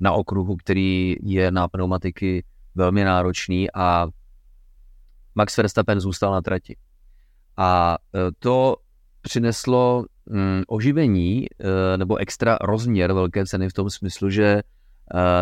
[0.00, 4.06] na okruhu, který je na pneumatiky velmi náročný a
[5.34, 6.76] Max Verstappen zůstal na trati.
[7.56, 7.98] A
[8.38, 8.76] to
[9.22, 11.46] přineslo mm, oživení
[11.96, 14.62] nebo extra rozměr velké ceny v tom smyslu, že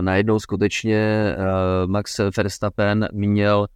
[0.00, 1.35] najednou skutečně
[1.87, 3.66] Max Verstappen měl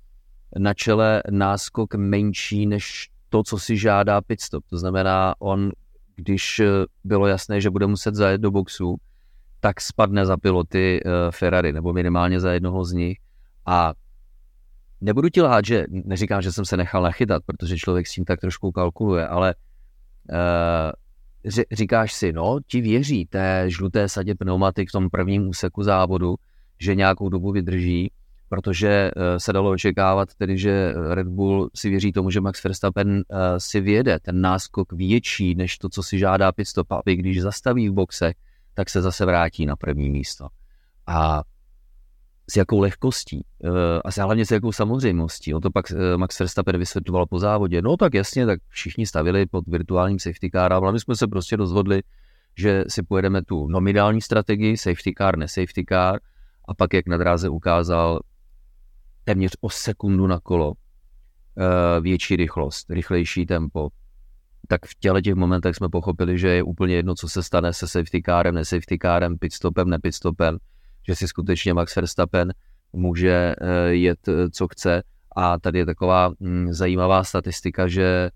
[0.58, 4.64] na čele náskok menší než to, co si žádá pitstop.
[4.70, 5.70] To znamená, on,
[6.16, 6.62] když
[7.04, 8.96] bylo jasné, že bude muset zajet do boxu,
[9.60, 13.18] tak spadne za piloty Ferrari, nebo minimálně za jednoho z nich
[13.66, 13.92] a
[15.00, 18.40] nebudu ti lhát, že neříkám, že jsem se nechal nachytat, protože člověk s tím tak
[18.40, 19.54] trošku kalkuluje, ale
[20.30, 20.36] uh,
[21.72, 26.34] říkáš si, no, ti věří té žluté sadě pneumatik v tom prvním úseku závodu,
[26.80, 28.10] že nějakou dobu vydrží,
[28.48, 33.10] protože uh, se dalo očekávat tedy, že Red Bull si věří tomu, že Max Verstappen
[33.10, 37.88] uh, si vyjede ten náskok větší než to, co si žádá pitstop, aby když zastaví
[37.88, 38.32] v boxe,
[38.74, 40.48] tak se zase vrátí na první místo.
[41.06, 41.42] A
[42.50, 43.44] s jakou lehkostí
[44.04, 45.54] a hlavně s jakou samozřejmostí.
[45.54, 47.82] On to pak Max Verstappen vysvětloval po závodě.
[47.82, 51.56] No tak jasně, tak všichni stavili pod virtuálním safety car a my jsme se prostě
[51.56, 52.02] rozhodli,
[52.58, 56.20] že si pojedeme tu nominální strategii, safety car, ne safety car,
[56.68, 58.20] a pak, jak na dráze ukázal,
[59.24, 60.72] téměř o sekundu na kolo
[61.58, 63.88] eh, větší rychlost, rychlejší tempo,
[64.68, 67.88] tak v těle těch momentech jsme pochopili, že je úplně jedno, co se stane se
[67.88, 70.58] safety carem, ne safety carem, pitstopem, ne pitstopem,
[71.08, 72.52] že si skutečně Max Verstappen
[72.92, 75.02] může eh, jet, eh, co chce.
[75.36, 78.30] A tady je taková hm, zajímavá statistika, že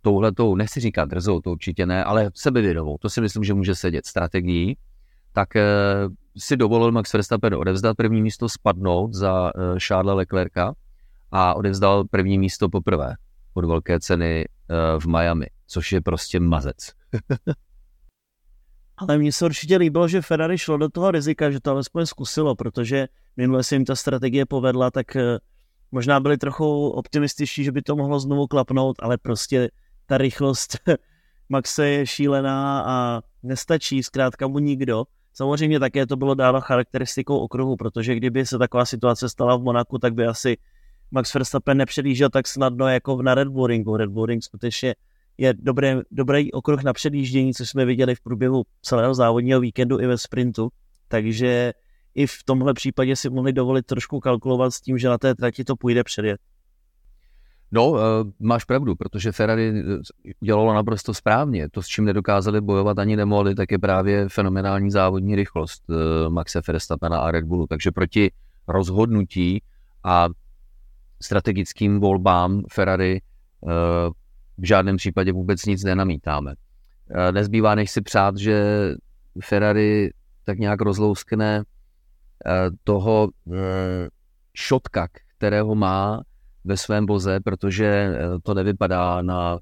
[0.00, 4.06] touhletou, nechci říkat drzou, to určitě ne, ale sebevědomou, to si myslím, že může sedět
[4.06, 4.76] strategií,
[5.32, 5.48] tak
[6.36, 9.52] si dovolil Max Verstappen odevzdat první místo, spadnout za
[9.86, 10.74] Charlesa Leclerca
[11.32, 13.14] a odevzdal první místo poprvé
[13.54, 14.44] od velké ceny
[14.98, 16.92] v Miami, což je prostě mazec.
[19.00, 22.54] Ale mně se určitě líbilo, že Ferrari šlo do toho rizika, že to alespoň zkusilo,
[22.54, 25.22] protože minule se jim ta strategie povedla, tak uh,
[25.92, 29.70] možná byli trochu optimističtí, že by to mohlo znovu klapnout, ale prostě
[30.06, 30.78] ta rychlost
[31.48, 35.04] Maxe je šílená a nestačí zkrátka mu nikdo.
[35.32, 39.98] Samozřejmě také to bylo dáno charakteristikou okruhu, protože kdyby se taková situace stala v Monaku,
[39.98, 40.56] tak by asi
[41.10, 43.96] Max Verstappen nepředjížděl tak snadno jako na Red Bull Ringu.
[43.96, 44.94] Red Bull Ring skutečně
[45.40, 50.06] je dobrý, dobrý okruh na předjíždění, což jsme viděli v průběhu celého závodního víkendu i
[50.06, 50.68] ve sprintu.
[51.08, 51.72] Takže
[52.14, 55.64] i v tomhle případě si mohli dovolit trošku kalkulovat s tím, že na té trati
[55.64, 56.40] to půjde předjet.
[57.72, 57.98] No, uh,
[58.38, 61.68] máš pravdu, protože Ferrari eh, udělalo naprosto správně.
[61.70, 65.96] To, s čím nedokázali bojovat ani nemohli, tak je právě fenomenální závodní rychlost uh,
[66.32, 67.66] Maxe Verstappena a Red Bullu.
[67.66, 68.30] Takže proti
[68.68, 69.62] rozhodnutí
[70.04, 70.28] a
[71.22, 73.20] strategickým volbám Ferrari
[74.60, 76.54] v žádném případě vůbec nic nenamítáme.
[77.10, 78.64] Uh, nezbývá než si přát, že
[79.44, 80.10] Ferrari
[80.44, 83.54] tak nějak rozlouskne uh, toho uh,
[84.54, 86.22] šotka, kterého má
[86.64, 89.58] ve svém voze, protože eh, to nevypadá na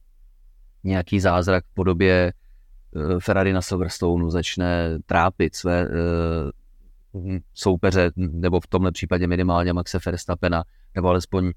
[0.85, 8.67] nějaký zázrak v podobě eh, Ferrari na Silverstone začne trápit své eh, soupeře, nebo v
[8.67, 11.53] tomhle případě minimálně Maxe Verstappena, nebo alespoň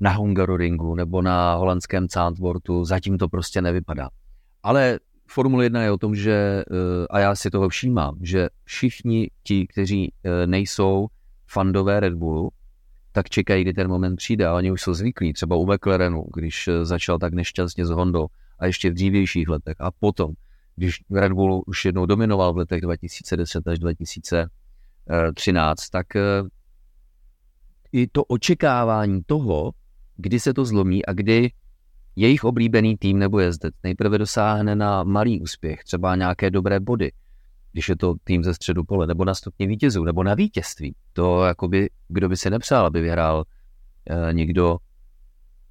[0.00, 4.08] na Hungaroringu nebo na holandském Zandvoortu, zatím to prostě nevypadá.
[4.62, 6.64] Ale Formule 1 je o tom, že,
[7.10, 10.12] a já si toho všímám, že všichni ti, kteří
[10.46, 11.06] nejsou
[11.46, 12.50] fandové Red Bullu,
[13.12, 16.68] tak čekají, kdy ten moment přijde a oni už jsou zvyklí, třeba u McLarenu, když
[16.68, 18.26] eh, začal tak nešťastně s Hondou
[18.58, 20.32] a ještě v dřívějších letech a potom,
[20.76, 26.42] když Red Bull už jednou dominoval v letech 2010 až 2013, tak eh,
[27.92, 29.72] i to očekávání toho,
[30.18, 31.50] kdy se to zlomí a kdy
[32.16, 37.12] jejich oblíbený tým nebo jezdec nejprve dosáhne na malý úspěch, třeba nějaké dobré body,
[37.72, 40.94] když je to tým ze středu pole, nebo na stupně vítězů, nebo na vítězství.
[41.12, 43.44] To jakoby, kdo by si nepřál, aby vyhrál
[44.10, 44.76] eh, někdo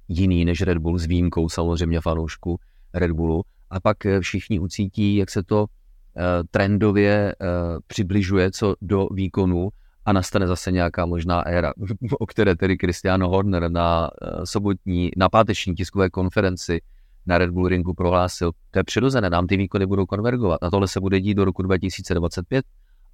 [0.08, 2.58] jiný než Red Bull, s výjimkou samozřejmě fanoušku
[2.94, 3.42] Red Bullu.
[3.70, 7.46] A pak eh, všichni ucítí, jak se to eh, trendově eh,
[7.86, 9.68] přibližuje co do výkonu
[10.08, 11.72] a nastane zase nějaká možná éra,
[12.18, 16.80] o které tedy Cristiano Horner na eh, sobotní, na páteční tiskové konferenci
[17.26, 20.88] na Red Bull Ringu prohlásil, to je přirozené, nám ty výkony budou konvergovat a tohle
[20.88, 22.64] se bude dít do roku 2025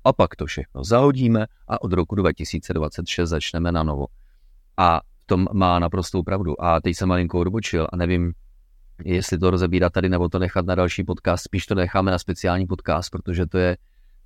[0.04, 4.07] a pak to všechno zahodíme a od roku 2026 začneme na novo.
[4.76, 6.64] A v tom má naprostou pravdu.
[6.64, 8.33] A teď jsem malinko odbočil a nevím,
[9.04, 11.44] jestli to rozebírat tady nebo to nechat na další podcast.
[11.44, 13.76] Spíš to necháme na speciální podcast, protože to je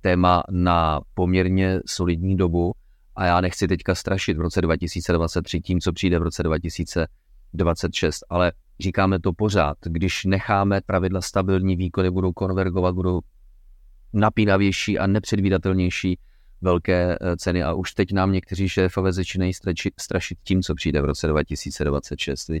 [0.01, 2.73] téma na poměrně solidní dobu
[3.15, 8.51] a já nechci teďka strašit v roce 2023 tím, co přijde v roce 2026, ale
[8.79, 9.77] Říkáme to pořád.
[9.85, 13.19] Když necháme pravidla stabilní, výkony budou konvergovat, budou
[14.13, 16.19] napínavější a nepředvídatelnější
[16.61, 21.01] velké eh, ceny a už teď nám někteří šéfové začínají strašit, strašit tím, co přijde
[21.01, 22.51] v roce 2026.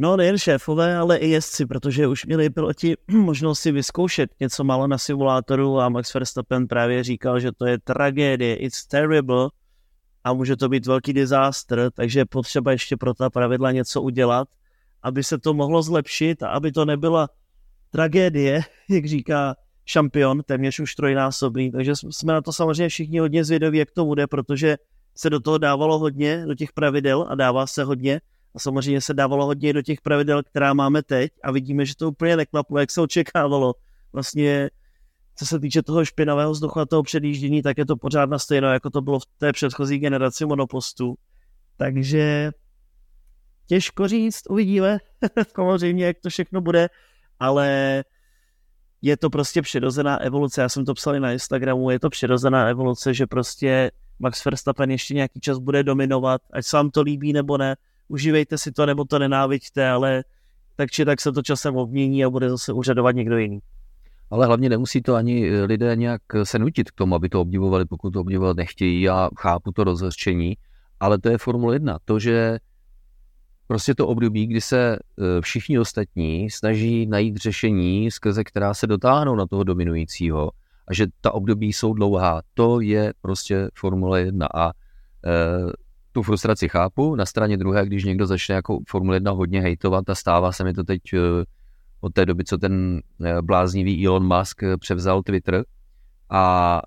[0.00, 4.86] No nejen šéfové, ale i jezdci, protože už měli piloti možnost si vyzkoušet něco málo
[4.86, 9.48] na simulátoru a Max Verstappen právě říkal, že to je tragédie, it's terrible,
[10.24, 14.48] a může to být velký disaster, takže je potřeba ještě pro ta pravidla něco udělat,
[15.02, 17.28] aby se to mohlo zlepšit a aby to nebyla
[17.90, 23.78] tragédie, jak říká šampion, téměř už trojnásobný, takže jsme na to samozřejmě všichni hodně zvědaví,
[23.78, 24.76] jak to bude, protože
[25.14, 28.20] se do toho dávalo hodně, do těch pravidel a dává se hodně
[28.58, 32.08] a samozřejmě se dávalo hodně do těch pravidel, která máme teď a vidíme, že to
[32.08, 33.74] úplně neklaplo, jak se očekávalo.
[34.12, 34.70] Vlastně
[35.34, 38.68] co se týče toho špinavého vzduchu a toho předjíždění, tak je to pořád na stejno,
[38.72, 41.14] jako to bylo v té předchozí generaci monopostů.
[41.76, 42.50] Takže
[43.66, 44.98] těžko říct, uvidíme
[45.54, 46.88] samozřejmě, jak to všechno bude,
[47.40, 48.04] ale
[49.02, 52.68] je to prostě přirozená evoluce, já jsem to psal i na Instagramu, je to přirozená
[52.68, 57.32] evoluce, že prostě Max Verstappen ještě nějaký čas bude dominovat, ať se vám to líbí
[57.32, 57.76] nebo ne,
[58.08, 60.24] užívejte si to nebo to nenáviďte, ale
[60.76, 63.58] tak či tak se to časem obmění a bude zase úřadovat někdo jiný.
[64.30, 68.10] Ale hlavně nemusí to ani lidé nějak se nutit k tomu, aby to obdivovali, pokud
[68.10, 69.02] to obdivovat nechtějí.
[69.02, 70.56] Já chápu to rozhořčení,
[71.00, 71.98] ale to je Formule 1.
[72.04, 72.58] To, že
[73.66, 74.96] prostě to období, kdy se e,
[75.40, 80.50] všichni ostatní snaží najít řešení, skrze která se dotáhnou na toho dominujícího
[80.88, 84.72] a že ta období jsou dlouhá, to je prostě Formule 1 a
[86.18, 87.14] tu frustraci chápu.
[87.14, 90.74] Na straně druhé, když někdo začne jako Formule 1 hodně hejtovat a stává se mi
[90.74, 91.18] to teď e,
[92.00, 95.64] od té doby, co ten e, bláznivý Elon Musk převzal Twitter
[96.30, 96.82] a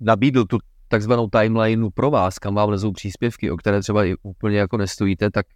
[0.00, 4.58] nabídl tu takzvanou timelineu pro vás, kam vám lezou příspěvky, o které třeba i úplně
[4.58, 5.46] jako nestojíte, tak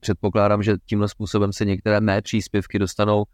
[0.00, 3.24] předpokládám, že tímhle způsobem se některé mé příspěvky dostanou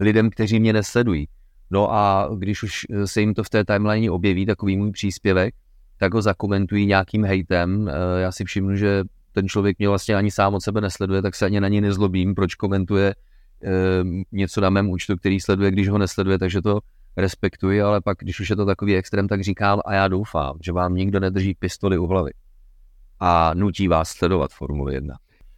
[0.00, 1.28] lidem, kteří mě nesledují.
[1.70, 5.54] No a když už eh, se jim to v té timeline objeví, takový můj příspěvek,
[5.96, 7.80] tak ho zakomentují nějakým hejtem.
[7.80, 7.88] Uh,
[8.20, 11.46] já si všimnu, že ten člověk mě vlastně ani sám od sebe nesleduje, tak se
[11.46, 13.70] ani na něj nezlobím, proč komentuje uh,
[14.32, 16.80] něco na mém účtu, který sleduje, když ho nesleduje, takže to
[17.16, 20.72] respektuji, ale pak, když už je to takový extrém, tak říkám a já doufám, že
[20.72, 22.30] vám nikdo nedrží pistoli u hlavy
[23.20, 25.14] a nutí vás sledovat Formuli 1.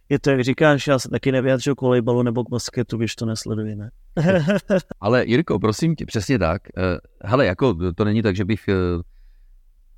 [0.09, 3.25] Je to, jak říkáš, já se taky nevyjadřu k volejbalu nebo k basketu, když to
[3.25, 3.89] nesleduji, ne?
[5.01, 6.61] ale Jirko, prosím tě, přesně tak.
[6.77, 8.73] Eh, hele, jako to není tak, že bych eh,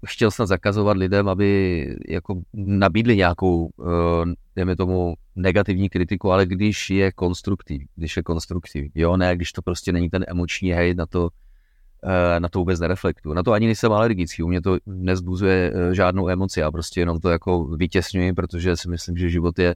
[0.06, 6.90] chtěl snad zakazovat lidem, aby jako nabídli nějakou, eh, dejme tomu, negativní kritiku, ale když
[6.90, 11.06] je konstruktiv, když je konstruktiv, jo, ne, když to prostě není ten emoční hej na
[11.06, 11.30] to,
[12.04, 13.36] Eh, na to vůbec nereflektuju.
[13.36, 17.20] Na to ani nejsem alergický, u mě to nezbuzuje eh, žádnou emoci, já prostě jenom
[17.20, 19.76] to jako vytěsňuji, protože si myslím, že život je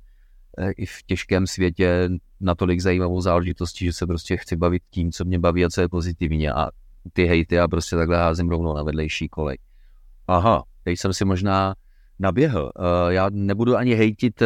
[0.78, 2.10] i v těžkém světě
[2.40, 5.90] natolik zajímavou záležitostí, že se prostě chci bavit tím, co mě baví a co je
[5.90, 6.70] pozitivní a
[7.14, 9.58] ty hejty a prostě takhle házím rovnou na vedlejší kolej.
[10.28, 11.76] Aha, teď jsem si možná
[12.20, 12.72] naběhl.
[13.10, 14.44] Já nebudu ani hejtit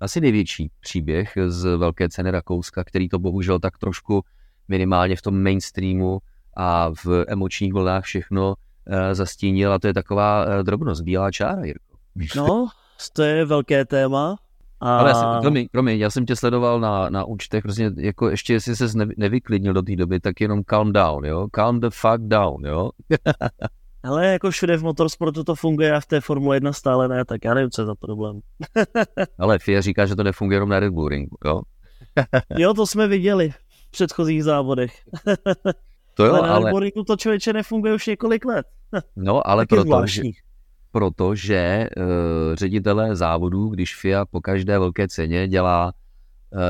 [0.00, 4.22] asi největší příběh z velké ceny Rakouska, který to bohužel tak trošku
[4.68, 6.18] minimálně v tom mainstreamu
[6.56, 8.54] a v emočních vlnách všechno uh,
[9.12, 11.96] zastínil a to je taková drobnost, bílá čára, Jirko.
[12.36, 12.66] No,
[13.12, 14.36] to je velké téma.
[14.80, 14.98] A...
[14.98, 18.52] Ale já jsem, promiň, promiň, já jsem tě sledoval na, na účtech, prostě jako ještě
[18.52, 21.48] jestli se nevy, nevyklidnil do té doby, tak jenom calm down, jo?
[21.54, 22.90] Calm the fuck down, jo?
[24.04, 27.44] Ale jako všude v motorsportu to funguje a v té Formule 1 stále ne, tak
[27.44, 28.40] já nevím, co je za problém.
[29.38, 31.60] Ale FIA říká, že to nefunguje jenom na Red Bull Ringu, jo?
[32.56, 34.92] jo, to jsme viděli v předchozích závodech.
[36.14, 36.90] To jo, ale na ale...
[37.06, 38.66] to člověče nefunguje už několik let.
[39.16, 40.22] No, ale proto, že,
[40.92, 42.04] protože uh,
[42.54, 45.92] ředitelé závodů, když FIA po každé velké ceně dělá
[46.50, 46.60] uh,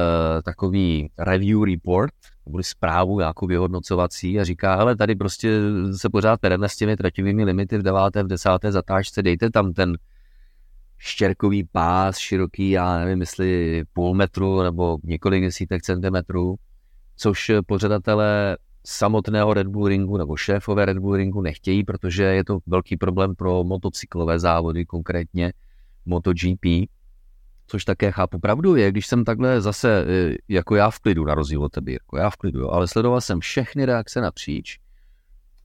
[0.44, 2.14] takový review report,
[2.46, 5.60] nebo zprávu nějakou vyhodnocovací a říká, hele, tady prostě
[5.96, 9.96] se pořád pereme s těmi trativými limity v deváté, v desáté zatáčce, dejte tam ten
[10.98, 16.54] štěrkový pás široký, já nevím, jestli půl metru nebo několik desítek centimetrů,
[17.16, 22.58] což pořadatelé samotného Red Bull Ringu nebo šéfové Red Bull Ringu nechtějí, protože je to
[22.66, 25.52] velký problém pro motocyklové závody, konkrétně
[26.06, 26.88] MotoGP,
[27.66, 28.38] což také chápu.
[28.38, 31.92] Pravdu je, když jsem takhle zase, e, jako já v klidu, na rozdíl od tebe,
[31.92, 34.78] jako já v klidu, ale sledoval jsem všechny reakce napříč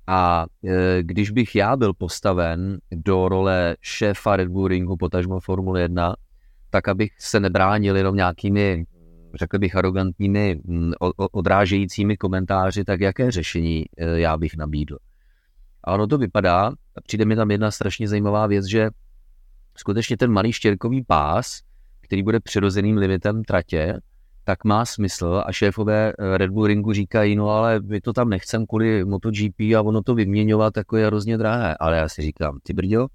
[0.08, 5.82] a e, když bych já byl postaven do role šéfa Red Bull Ringu, potažmo Formule
[5.82, 6.16] 1,
[6.70, 8.86] tak abych se nebránil jenom nějakými
[9.34, 10.60] řekl bych, arrogantními
[11.32, 14.98] odrážejícími komentáři, tak jaké řešení e, já bych nabídl.
[15.84, 16.72] A ono to vypadá,
[17.04, 18.90] přijde mi tam jedna strašně zajímavá věc, že
[19.78, 21.62] skutečně ten malý štěrkový pás,
[22.10, 24.00] který bude přirozeným limitem tratě,
[24.44, 28.30] tak má smysl a šéfové e, Red Bull Ringu říkají, no ale my to tam
[28.30, 31.76] nechcem kvůli MotoGP a ono to vyměňovat jako je hrozně drahé.
[31.80, 33.08] Ale já si říkám, ty brďo,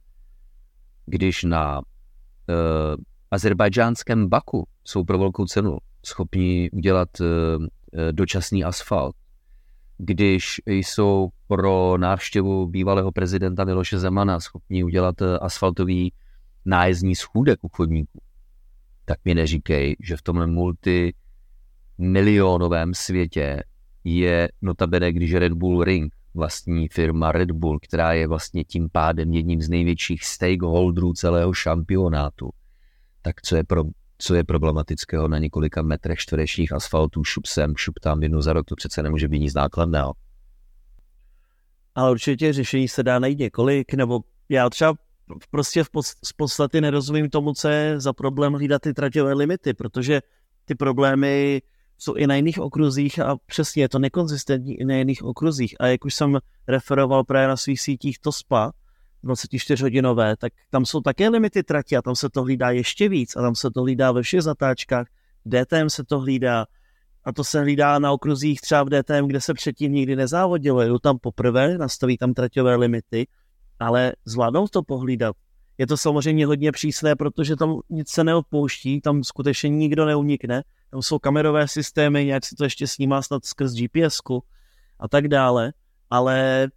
[1.06, 1.84] když na uh,
[3.30, 7.24] azerbajdžánském Baku jsou pro velkou cenu schopni udělat eh,
[7.92, 9.16] eh, dočasný asfalt,
[9.98, 16.12] když jsou pro návštěvu bývalého prezidenta Miloše Zemana schopni udělat eh, asfaltový
[16.64, 18.20] nájezdní schůdek u chodníků,
[19.04, 23.62] tak mi neříkej, že v tomhle multimilionovém světě
[24.04, 29.32] je notabene, když Red Bull Ring, vlastní firma Red Bull, která je vlastně tím pádem
[29.32, 32.50] jedním z největších stakeholderů celého šampionátu,
[33.22, 33.84] tak co je pro
[34.18, 38.66] co je problematického na několika metrech čtverečních asfaltů, šup sem, šup tam jednou za rok,
[38.66, 40.12] to přece nemůže být nic nákladného.
[41.94, 44.94] Ale určitě řešení se dá najít několik, nebo já třeba
[45.50, 50.20] prostě v podstatě nerozumím tomu, co je za problém hlídat ty traťové limity, protože
[50.64, 51.62] ty problémy
[51.98, 55.74] jsou i na jiných okruzích a přesně je to nekonzistentní i na jiných okruzích.
[55.80, 58.72] A jak už jsem referoval právě na svých sítích to SPA,
[59.24, 63.42] 24-hodinové, tak tam jsou také limity trati a tam se to hlídá ještě víc a
[63.42, 65.06] tam se to hlídá ve všech zatáčkách,
[65.46, 66.66] DTM se to hlídá
[67.24, 70.82] a to se hlídá na okruzích třeba v DTM, kde se předtím nikdy nezávodilo.
[70.82, 73.26] Jdu tam poprvé, nastaví tam traťové limity,
[73.80, 75.36] ale zvládnou to pohlídat.
[75.78, 80.62] Je to samozřejmě hodně přísné, protože tam nic se neodpouští, tam skutečně nikdo neunikne.
[80.90, 84.18] Tam jsou kamerové systémy, nějak se to ještě snímá snad skrz gps
[85.00, 85.72] a tak dále,
[86.10, 86.68] ale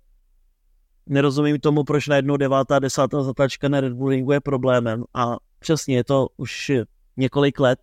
[1.06, 6.04] nerozumím tomu, proč najednou devátá, desátá zatáčka na Red Bullingu je problémem a přesně je
[6.04, 6.72] to už
[7.18, 7.80] několik let,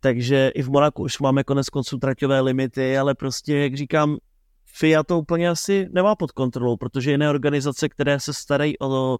[0.00, 4.16] takže i v Monaku už máme konec konců traťové limity, ale prostě, jak říkám,
[4.76, 9.18] FIA to úplně asi nemá pod kontrolou, protože jiné organizace, které se starají o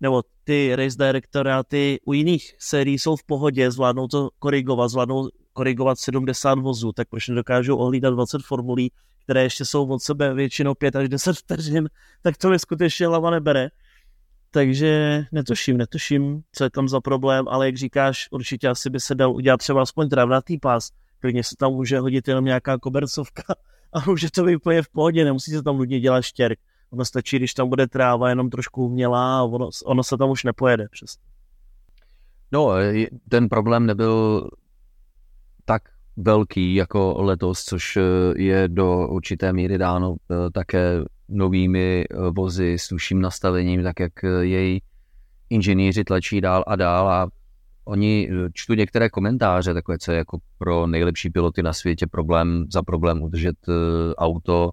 [0.00, 5.98] nebo ty race directoráty u jiných sérií jsou v pohodě, zvládnou to korigovat, zvládnou korigovat
[5.98, 10.96] 70 vozů, tak proč nedokážou ohlídat 20 formulí, které ještě jsou od sebe většinou 5
[10.96, 11.88] až 10 vteřin,
[12.22, 13.68] tak to mi skutečně hlava nebere.
[14.50, 19.14] Takže netuším, netuším, co je tam za problém, ale jak říkáš, určitě asi by se
[19.14, 20.90] dal udělat třeba aspoň travnatý pás.
[21.20, 23.42] Klidně se tam může hodit jenom nějaká kobercovka
[23.92, 26.58] a může to být úplně v pohodě, nemusí se tam nutně dělat štěrk.
[26.90, 30.44] Ono stačí, když tam bude tráva jenom trošku umělá a ono, ono se tam už
[30.44, 31.16] nepojede přes.
[32.52, 32.70] No,
[33.28, 34.48] ten problém nebyl
[35.64, 35.82] tak
[36.16, 37.98] velký jako letos, což
[38.36, 44.24] je do určité míry dáno eh, také novými eh, vozy s tuším nastavením, tak jak
[44.24, 44.82] eh, její
[45.50, 47.28] inženýři tlačí dál a dál a
[47.86, 52.82] oni čtu některé komentáře, takové, co je jako pro nejlepší piloty na světě problém za
[52.82, 53.56] problém udržet
[54.16, 54.70] auto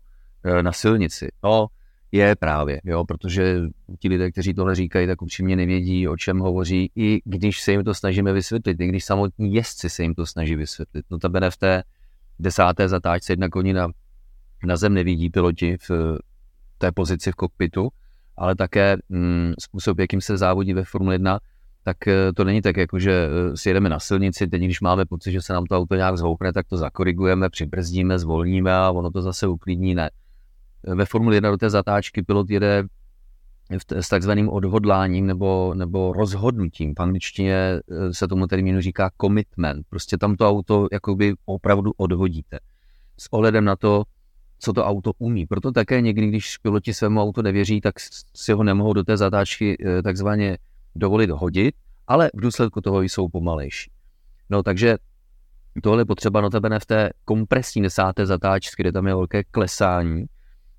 [0.61, 1.27] na silnici.
[1.43, 1.67] No,
[2.11, 3.61] je právě, jo, protože
[3.99, 7.83] ti lidé, kteří tohle říkají, tak upřímně nevědí, o čem hovoří, i když se jim
[7.83, 11.05] to snažíme vysvětlit, i když samotní jezdci se jim to snaží vysvětlit.
[11.11, 11.83] No ta v té
[12.39, 13.87] desáté zatáčce jedna koni na,
[14.65, 16.17] na zem nevidí piloti v
[16.77, 17.89] té pozici v kokpitu,
[18.37, 21.39] ale také mm, způsob, jakým se závodí ve Formule 1,
[21.83, 25.05] tak eh, to není tak, jako že eh, si jedeme na silnici, teď když máme
[25.05, 29.11] pocit, že se nám to auto nějak zhoupne, tak to zakorigujeme, přibrzdíme, zvolníme a ono
[29.11, 29.95] to zase uklidní.
[29.95, 30.09] Ne
[30.87, 32.83] ve Formuli 1 do té zatáčky pilot jede
[33.91, 36.93] s takzvaným odhodláním nebo, nebo rozhodnutím.
[36.95, 39.85] V angličtině eh, se tomu termínu říká commitment.
[39.89, 42.59] Prostě tam to auto jakoby opravdu odhodíte.
[43.17, 44.03] S ohledem na to,
[44.59, 45.45] co to auto umí.
[45.45, 47.95] Proto také někdy, když piloti svému auto nevěří, tak
[48.35, 50.57] si ho nemohou do té zatáčky takzvaně
[50.95, 51.75] dovolit hodit,
[52.07, 53.91] ale v důsledku toho jsou pomalejší.
[54.49, 54.97] No takže
[55.81, 60.25] tohle je potřeba notabene v té kompresní desáté zatáčce, kde tam je velké klesání,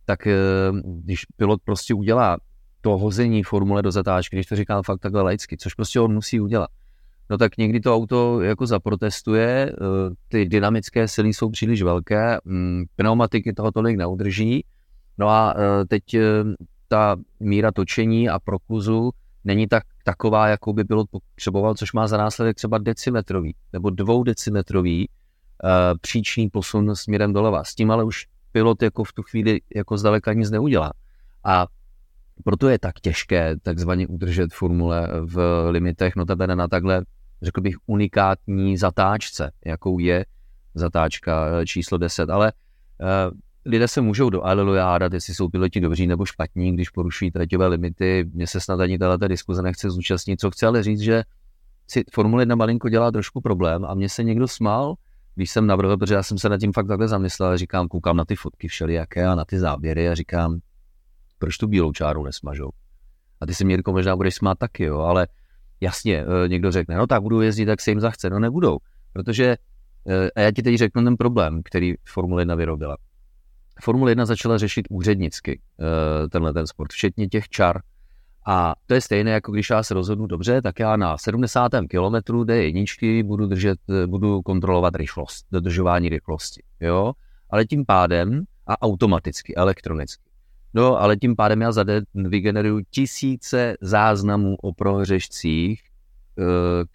[0.04, 0.36] tak eh,
[0.84, 2.36] když pilot prostě udělá
[2.80, 6.40] to hození formule do zatáčky, když to říkám fakt takhle laicky, což prostě on musí
[6.40, 6.70] udělat,
[7.30, 9.74] no tak někdy to auto jako zaprotestuje, eh,
[10.28, 14.64] ty dynamické síly jsou příliš velké, mm, pneumatiky toho tolik neudrží,
[15.18, 16.02] no a eh, teď
[16.88, 19.10] ta míra točení a prokuzu
[19.45, 25.09] není tak taková, jakou by pilot potřeboval, což má za následek třeba decimetrový nebo dvoudecimetrový
[26.01, 27.64] příčný posun směrem doleva.
[27.64, 30.92] S tím ale už pilot jako v tu chvíli jako zdaleka nic neudělá.
[31.45, 31.66] A
[32.45, 37.05] proto je tak těžké takzvaně udržet formule v limitech, notabene na takhle,
[37.42, 40.26] řekl bych, unikátní zatáčce, jakou je
[40.74, 42.53] zatáčka eh, číslo 10, ale
[43.01, 47.30] uh, lidé se můžou do Aleluja hádat, jestli jsou piloti dobří nebo špatní, když porušují
[47.30, 48.30] traťové limity.
[48.32, 51.22] Mně se snad ani tato diskuze nechce zúčastnit, co chci ale říct, že
[51.88, 54.94] si Formule 1 malinko dělá trošku problém a mně se někdo smál,
[55.34, 58.24] když jsem navrhl, protože já jsem se nad tím fakt takhle zamyslel, říkám, koukám na
[58.24, 60.58] ty fotky všelijaké a na ty záběry a říkám,
[61.38, 62.70] proč tu bílou čáru nesmažou?
[63.40, 65.26] A ty si mě možná budeš smát taky, jo, ale
[65.80, 68.30] jasně, eh, někdo řekne, no tak budu jezdit, tak se jim zachce.
[68.30, 68.78] No nebudou,
[69.12, 69.56] protože,
[70.08, 72.96] eh, a já ti teď řeknu ten problém, který Formule 1 vyrobila.
[73.83, 77.81] Formule 1 začala řešit úřednicky eh, tenhle ten sport, včetně těch čar,
[78.47, 81.72] a to je stejné, jako když já se rozhodnu dobře, tak já na 70.
[81.91, 86.62] kilometru D1 budu, držet, budu kontrolovat rychlost, dodržování rychlosti.
[86.81, 87.12] Jo?
[87.51, 90.22] Ale tím pádem, a automaticky, elektronicky.
[90.75, 95.85] No, ale tím pádem já za den vygeneruju tisíce záznamů o prohřešcích, eh,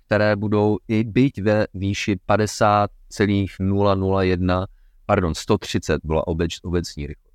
[0.05, 4.65] které budou i být ve výši 50,001,
[5.09, 7.33] pardon, 130 byla obec, obecní rychlost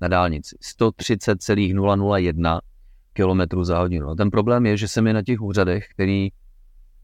[0.00, 0.56] na dálnici.
[0.60, 2.60] 130,001
[3.12, 4.08] km za hodinu.
[4.08, 6.28] A ten problém je, že se mi na těch úřadech, který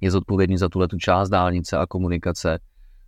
[0.01, 2.59] je zodpovědný za tuhle tu část dálnice a komunikace,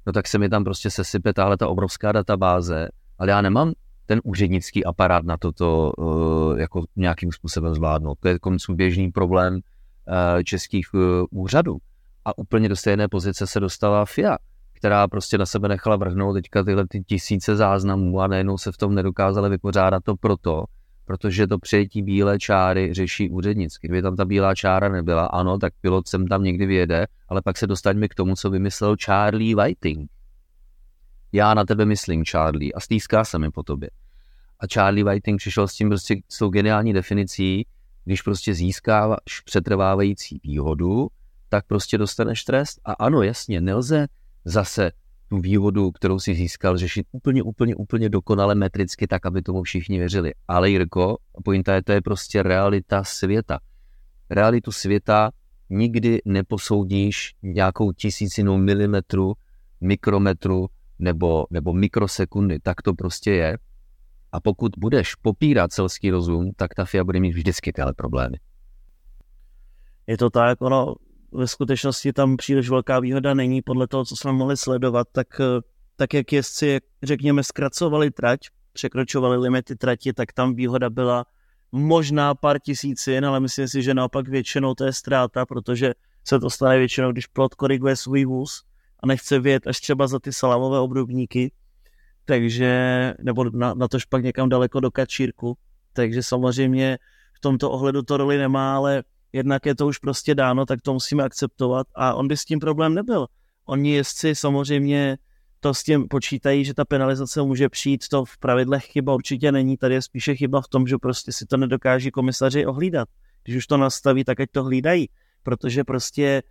[0.07, 2.89] no tak se mi tam prostě sesype tahle ta obrovská databáze,
[3.19, 3.73] ale já nemám
[4.07, 8.19] ten úřednický aparát na toto uh, jako nějakým způsobem zvládnout.
[8.21, 9.61] To je konců běžný problém uh,
[10.45, 11.01] českých uh,
[11.31, 11.77] úřadů.
[12.25, 14.39] A úplně do stejné pozice se dostala FIA,
[14.79, 18.77] která prostě na sebe nechala vrhnout teďka tyhle ty tisíce záznamů a najednou se v
[18.77, 20.65] tom nedokázali vypořádat to proto,
[21.05, 23.89] protože to přijetí bílé čáry řeší úřednicky.
[23.89, 27.59] Kdyby tam ta bílá čára nebyla, ano, tak pilot sem tam někdy vyjede, ale pak
[27.59, 30.11] se dostaňme k tomu, co vymyslel Charlie Whiting.
[31.33, 33.91] Já na tebe myslím, Charlie, a stýská se mi po tobě.
[34.61, 37.67] A Charlie Whiting přišel s tím prostě s tou geniální definicí,
[38.05, 41.09] když prostě získáváš přetrvávající výhodu,
[41.49, 42.81] tak prostě dostaneš trest.
[42.85, 44.07] A ano, jasně, nelze
[44.49, 44.91] zase
[45.29, 49.99] tu výhodu, kterou si získal, řešit úplně, úplně, úplně dokonale metricky tak, aby tomu všichni
[49.99, 50.33] věřili.
[50.49, 53.59] Ale Jirko, pointa je, to je prostě realita světa.
[54.31, 55.31] Realitu světa
[55.71, 59.35] nikdy neposoudíš nějakou tisícinou milimetru,
[59.81, 60.67] mikrometru
[60.99, 62.61] nebo, nebo mikrosekundy.
[62.61, 63.59] Tak to prostě je.
[64.33, 68.37] A pokud budeš popírat selský rozum, tak ta FIA bude mít vždycky tyhle problémy.
[70.07, 70.95] Je to tak, ono
[71.33, 73.63] ve skutečnosti tam příliš velká výhoda není.
[73.63, 75.61] Podle toho, co jsme mohli sledovat, tak, eh,
[75.97, 78.41] tak jak jezdci, řekněme, zkracovali trať,
[78.73, 81.27] překročovali limity trati, tak tam výhoda byla
[81.73, 86.51] možná pár tisícin, ale myslím si, že naopak většinou to je ztráta, protože se to
[86.51, 88.63] stane většinou, když plot koriguje svůj vůz
[89.03, 91.53] a nechce vědět až třeba za ty salamové obdobníky,
[92.25, 95.59] takže, nebo na, na to pak někam daleko do kačírku,
[95.93, 96.99] takže samozřejmě
[97.33, 99.03] v tomto ohledu to roli nemá, ale
[99.33, 102.61] jednak je to už prostě dáno, tak to musíme akceptovat a on by s tím
[102.61, 103.27] problém nebyl.
[103.65, 105.19] Oni jezdci samozřejmě
[105.61, 109.77] to s tím počítají, že ta penalizace může přijít, to v pravidlech chyba určitě není,
[109.77, 113.09] tady je spíše chyba v tom, že prostě si to nedokáží komisaři ohlídat.
[113.45, 115.09] Když už to nastaví, tak ať to hlídají,
[115.43, 116.43] protože prostě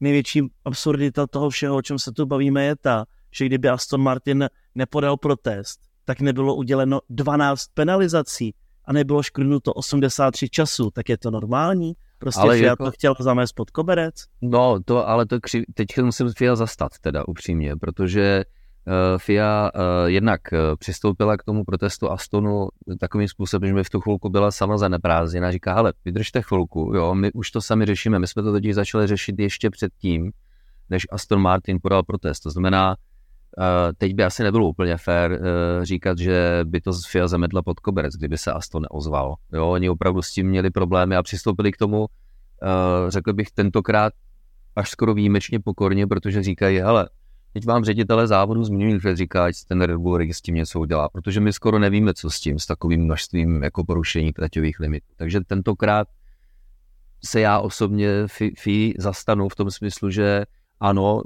[0.00, 4.48] největší absurdita toho všeho, o čem se tu bavíme, je ta, že kdyby Aston Martin
[4.74, 8.54] nepodal protest, tak nebylo uděleno 12 penalizací
[8.84, 11.94] a nebylo škrnuto 83 časů, tak je to normální?
[12.24, 12.84] Prostě ale Fiat jako...
[12.84, 14.14] to chtěl zamést pod koberec?
[14.42, 15.64] No, to, ale to kři...
[15.74, 18.44] teď musím Fiat zastat teda upřímně, protože
[18.86, 22.68] uh, FIA uh, jednak uh, přistoupila k tomu protestu Astonu
[23.00, 25.52] takovým způsobem, že v tu chvilku byla sama zaneprázdněna.
[25.52, 28.18] Říká, hele, vydržte chvilku, jo, my už to sami řešíme.
[28.18, 30.32] My jsme to totiž začali řešit ještě předtím,
[30.90, 32.40] než Aston Martin podal protest.
[32.40, 32.96] To znamená,
[33.98, 35.40] teď by asi nebylo úplně fér
[35.82, 39.34] říkat, že by to FIA zametla pod koberec, kdyby se Aston neozval.
[39.52, 42.06] Jo, oni opravdu s tím měli problémy a přistoupili k tomu,
[43.08, 44.12] řekl bych tentokrát
[44.76, 47.08] až skoro výjimečně pokorně, protože říkají, hele,
[47.52, 51.08] teď vám ředitele závodu zmiňují, že říká, ať ten Red Bull s tím něco udělá,
[51.08, 55.06] protože my skoro nevíme, co s tím, s takovým množstvím jako porušení traťových limitů.
[55.16, 56.08] Takže tentokrát
[57.24, 60.44] se já osobně FI, FI zastanu v tom smyslu, že
[60.80, 61.22] ano,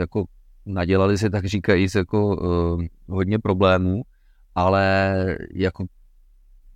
[0.00, 0.24] jako
[0.66, 4.02] nadělali si, tak říkají, jako uh, hodně problémů,
[4.54, 5.14] ale
[5.54, 5.84] jako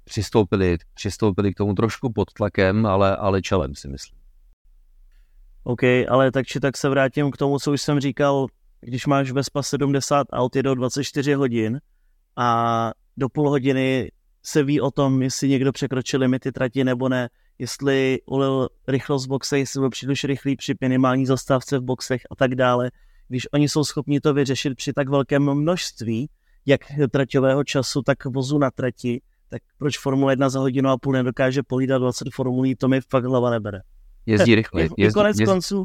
[0.04, 4.18] přistoupili, přistoupili k tomu trošku pod tlakem, ale, ale čelem si myslím.
[5.64, 8.46] OK, ale tak či tak se vrátím k tomu, co už jsem říkal,
[8.80, 11.80] když máš Vespa 70 aut, je do 24 hodin
[12.36, 14.10] a do půl hodiny
[14.42, 17.28] se ví o tom, jestli někdo překročil limity trati nebo ne,
[17.58, 22.36] jestli ulil rychlost v boxech, jestli byl příliš rychlý při minimální zastávce v boxech a
[22.36, 22.90] tak dále
[23.28, 26.28] když oni jsou schopni to vyřešit při tak velkém množství,
[26.66, 31.12] jak traťového času, tak vozu na trati, tak proč Formule 1 za hodinu a půl
[31.12, 33.80] nedokáže polídat 20 formulí, to mi fakt hlava nebere.
[34.26, 34.82] Jezdí rychle.
[34.82, 35.84] Jezdí, konec jezdí, konců.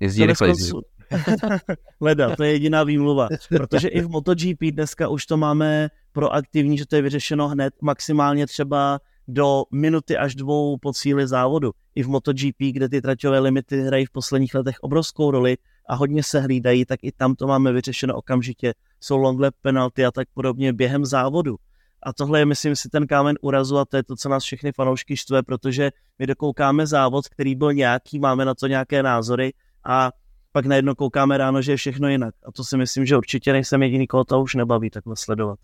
[0.00, 0.48] Jezdí rychle.
[0.48, 0.80] Konců,
[2.00, 3.28] Leda, to je jediná výmluva.
[3.48, 8.46] Protože i v MotoGP dneska už to máme proaktivní, že to je vyřešeno hned maximálně
[8.46, 11.72] třeba do minuty až dvou po cíli závodu.
[11.94, 15.56] I v MotoGP, kde ty traťové limity hrají v posledních letech obrovskou roli,
[15.88, 18.74] a hodně se hlídají, tak i tam to máme vyřešeno okamžitě.
[19.00, 21.56] Jsou long lap penalty a tak podobně během závodu.
[22.02, 24.72] A tohle je, myslím si, ten kámen urazu a to je to, co nás všechny
[24.72, 29.52] fanoušky štve, protože my dokoukáme závod, který byl nějaký, máme na to nějaké názory
[29.84, 30.12] a
[30.52, 32.34] pak najednou koukáme ráno, že je všechno jinak.
[32.46, 35.58] A to si myslím, že určitě nejsem jediný, koho to už nebaví takhle sledovat.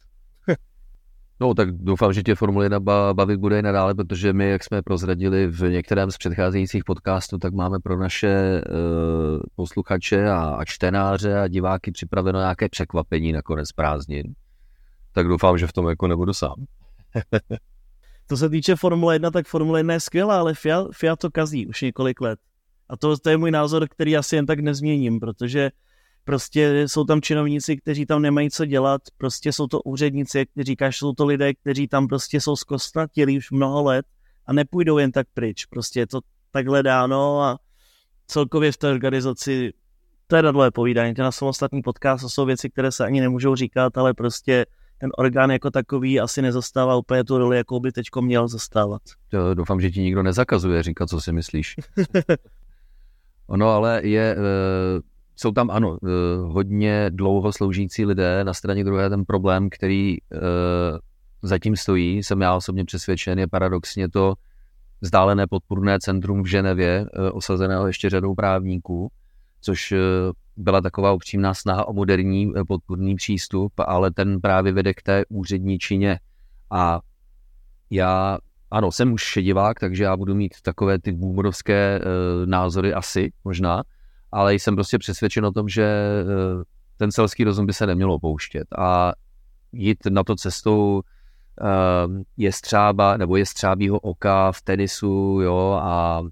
[1.41, 2.81] No, tak doufám, že tě Formule 1
[3.13, 7.55] bavit bude i nadále, protože my, jak jsme prozradili v některém z předcházejících podcastů, tak
[7.55, 13.73] máme pro naše uh, posluchače a, a čtenáře a diváky připraveno nějaké překvapení na konec
[13.73, 14.35] prázdnin.
[15.13, 16.55] Tak doufám, že v tom jako nebudu sám.
[18.27, 21.67] to se týče Formule 1, tak Formule 1 je skvělá, ale Fiat, Fiat to kazí
[21.67, 22.39] už několik let.
[22.89, 25.71] A to, to je můj názor, který asi jen tak nezměním, protože
[26.25, 30.63] Prostě jsou tam činovníci, kteří tam nemají co dělat, prostě jsou to úředníci, jak ty
[30.63, 34.07] říkáš, jsou to lidé, kteří tam prostě jsou zkostnatělí už mnoho let
[34.47, 35.67] a nepůjdou jen tak pryč.
[35.67, 36.21] Prostě je to
[36.51, 37.59] takhle dáno a
[38.27, 39.73] celkově v té organizaci
[40.27, 43.21] to je na dlouhé povídání, to na samostatný podcast, to jsou věci, které se ani
[43.21, 44.67] nemůžou říkat, ale prostě
[44.99, 49.03] ten orgán jako takový asi nezastává úplně tu roli, jakou by teďko měl zastávat.
[49.29, 51.77] To doufám, že ti nikdo nezakazuje říkat, co si myslíš.
[53.47, 55.01] ono ale je, eh,
[55.37, 56.09] jsou tam, ano, eh,
[56.39, 60.17] hodně dlouho sloužící lidé, na straně druhé ten problém, který
[61.43, 64.35] zatím stojí, jsem já osobně přesvědčen, je paradoxně to
[65.01, 69.11] vzdálené podpůrné centrum v Ženevě, osazeného ještě řadou právníků,
[69.61, 69.95] což
[70.57, 75.79] byla taková upřímná snaha o moderní podpůrný přístup, ale ten právě vede k té úřední
[75.79, 76.19] čině.
[76.71, 77.01] A
[77.91, 78.39] já
[78.71, 82.01] ano, jsem už šedivák, takže já budu mít takové ty boomerovské
[82.45, 83.83] názory asi, možná,
[84.35, 86.63] ale jsem prostě přesvědčen o tom, že uh,
[86.97, 89.13] ten selský rozum by se nemělo opouštět a
[89.73, 91.03] jít na to cestou
[91.61, 96.23] uh, je střába, nebo je střábího oka v tenisu, jo, a,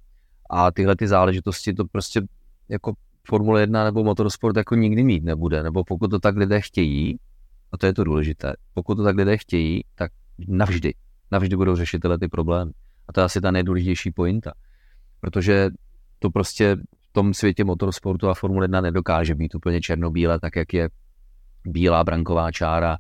[0.51, 2.23] a tyhle ty záležitosti, to prostě
[2.69, 2.93] jako
[3.27, 7.19] Formule 1 nebo motorsport jako nikdy mít nebude, nebo pokud to tak lidé chtějí,
[7.73, 10.11] a to je to důležité, pokud to tak lidé chtějí, tak
[10.49, 10.95] navždy
[11.33, 12.73] navždy budou řešit tyhle ty problémy.
[13.09, 14.53] A to je asi ta nejdůležitější pointa.
[15.21, 15.71] Protože
[16.19, 16.77] to prostě
[17.13, 20.89] tom světě motorsportu a Formule 1 nedokáže být úplně černobílé, tak jak je
[21.65, 22.99] bílá branková čára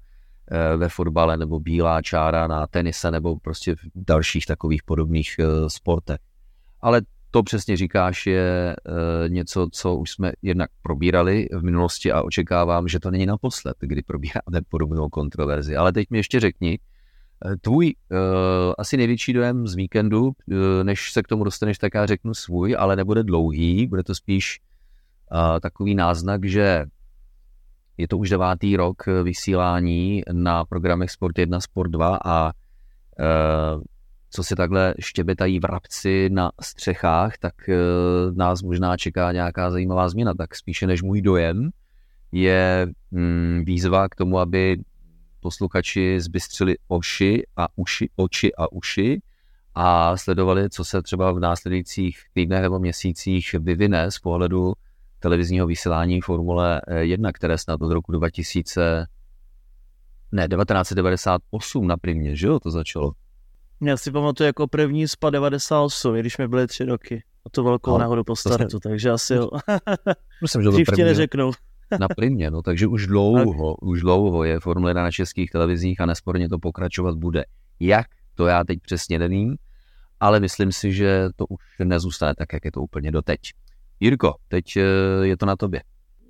[0.50, 5.70] eh, ve fotbale nebo bílá čára na tenise nebo prostě v dalších takových podobných eh,
[5.70, 6.18] sportech.
[6.80, 12.22] Ale to přesně říkáš je eh, něco, co už jsme jednak probírali v minulosti a
[12.22, 15.76] očekávám, že to není naposled, kdy probíráme podobnou kontroverzi.
[15.76, 16.78] Ale teď mi ještě řekni,
[17.60, 18.18] Tvůj uh,
[18.78, 20.32] asi největší dojem z víkendu, uh,
[20.82, 24.60] než se k tomu dostaneš, tak já řeknu svůj, ale nebude dlouhý, bude to spíš
[25.32, 26.84] uh, takový náznak, že
[27.96, 33.82] je to už devátý rok vysílání na programech Sport 1, Sport 2 a uh,
[34.30, 40.34] co si takhle štěbetají vrabci na střechách, tak uh, nás možná čeká nějaká zajímavá změna.
[40.34, 41.70] Tak spíše než můj dojem
[42.32, 44.76] je mm, výzva k tomu, aby
[45.42, 49.22] posluchači zbystřili oši a uši, oči a uši
[49.74, 54.72] a sledovali, co se třeba v následujících týdnech nebo měsících vyvine z pohledu
[55.18, 59.06] televizního vysílání Formule 1, které snad od roku 2000,
[60.32, 63.12] ne, 1998 na primě, že jo, to začalo.
[63.82, 67.22] Já si pamatuju jako první SPA 98, když mi byly tři roky.
[67.46, 69.50] A to velkou no, náhodu po startu, takže asi jo.
[70.42, 71.52] Myslím, že to první, neřeknou
[72.00, 76.06] na plyně, no, takže už dlouho, už dlouho je Formule 1 na českých televizích a
[76.06, 77.44] nesporně to pokračovat bude.
[77.80, 79.56] Jak, to já teď přesně nevím,
[80.20, 83.40] ale myslím si, že to už nezůstane tak, jak je to úplně doteď.
[84.00, 84.82] Jirko, teď eh,
[85.22, 85.82] je to na tobě.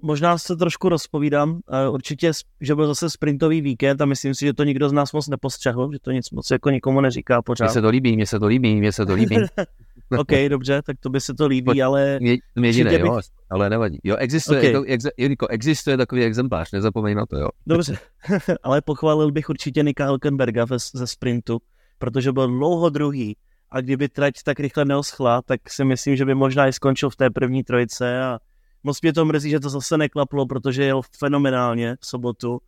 [0.03, 1.61] Možná se trošku rozpovídám.
[1.73, 5.13] Eh, určitě, že byl zase sprintový víkend a myslím si, že to nikdo z nás
[5.13, 7.65] moc nepostřehl, že to nic moc jako nikomu neříká pořád.
[7.65, 9.37] Mně se to líbí, mně se to líbí, mně se to líbí.
[10.19, 12.19] OK, dobře, tak to by se to líbí, ale...
[12.21, 13.01] Mě, jediné, bych...
[13.01, 13.99] jo, ale nevadí.
[14.05, 14.73] Jo, existuje, okay.
[14.73, 17.49] jako, ex, Jirko, existuje takový exemplář, nezapomeň na to, jo.
[17.67, 17.99] Dobře,
[18.63, 21.61] ale pochválil bych určitě Nika Hulkenberga ze sprintu,
[21.99, 23.37] protože byl dlouho druhý
[23.71, 27.17] a kdyby trať tak rychle neoschla, tak si myslím, že by možná i skončil v
[27.17, 28.39] té první trojice a
[28.83, 32.61] moc mě to mrzí, že to zase neklaplo, protože jel fenomenálně v sobotu.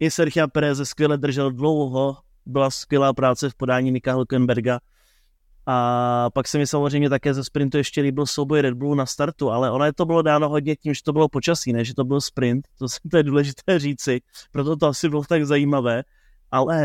[0.00, 4.80] I Sergio Perez skvěle držel dlouho, byla skvělá práce v podání Nika Hulkenberga
[5.70, 9.50] a pak se mi samozřejmě také ze sprintu ještě líbil souboj Red Bullu na startu,
[9.50, 12.04] ale ono je to bylo dáno hodně tím, že to bylo počasí, ne, že to
[12.04, 14.20] byl sprint, to, to je důležité říci,
[14.52, 16.04] proto to asi bylo tak zajímavé,
[16.50, 16.82] ale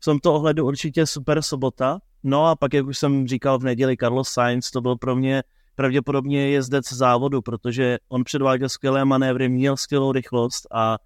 [0.00, 1.98] v tomto ohledu určitě super sobota.
[2.22, 5.42] No a pak, jak už jsem říkal v neděli, Carlos Sainz, to byl pro mě
[5.74, 10.98] pravděpodobně jezdec závodu, protože on předváděl skvělé manévry, měl skvělou rychlost a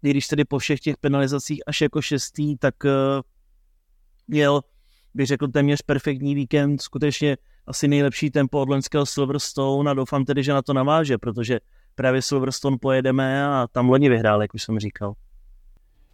[0.00, 2.90] když tedy po všech těch penalizacích až jako šestý, tak uh,
[4.28, 4.60] měl
[5.14, 7.36] bych řekl, téměř perfektní víkend, skutečně
[7.66, 11.60] asi nejlepší tempo od loňského Silverstone a doufám tedy, že na to naváže, protože
[11.94, 15.12] právě Silverstone pojedeme a tam loni vyhrál, jak už jsem říkal.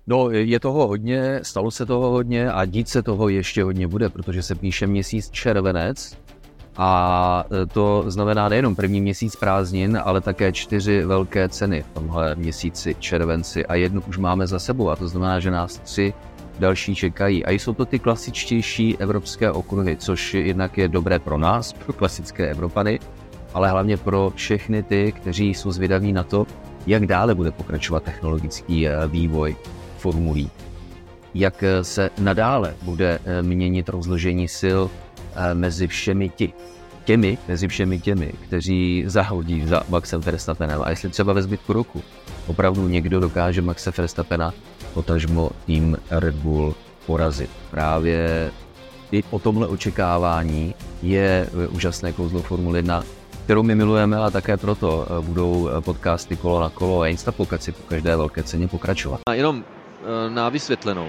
[0.06, 4.08] No, je toho hodně, stalo se toho hodně a dít se toho ještě hodně bude,
[4.08, 6.18] protože se píše měsíc červenec
[6.76, 12.94] a to znamená nejenom první měsíc prázdnin, ale také čtyři velké ceny v tomhle měsíci
[12.98, 16.14] červenci a jednu už máme za sebou a to znamená, že nás tři
[16.58, 17.44] další čekají.
[17.44, 22.50] A jsou to ty klasičtější evropské okruhy, což jednak je dobré pro nás, pro klasické
[22.50, 22.98] Evropany,
[23.54, 26.46] ale hlavně pro všechny ty, kteří jsou zvědaví na to,
[26.86, 29.56] jak dále bude pokračovat technologický eh, vývoj
[29.98, 30.50] formulí.
[31.34, 34.80] Jak eh, se nadále bude eh, měnit rozložení sil
[35.54, 36.52] mezi všemi ti,
[37.04, 40.82] těmi, mezi všemi těmi, kteří zahodí za Maxem Verstappenem.
[40.82, 42.02] A jestli třeba ve zbytku roku
[42.46, 44.54] opravdu někdo dokáže Maxe Verstappena
[44.96, 46.74] potažmo tým Red Bull
[47.06, 47.50] porazit.
[47.70, 48.50] Právě
[49.12, 53.04] i po tomhle očekávání je úžasné kouzlo Formule 1,
[53.44, 58.16] kterou my milujeme, a také proto budou podcasty kolo na kolo a Instapokaci po každé
[58.16, 59.20] velké ceně pokračovat.
[59.28, 61.08] A jenom eh, na vysvětlenou.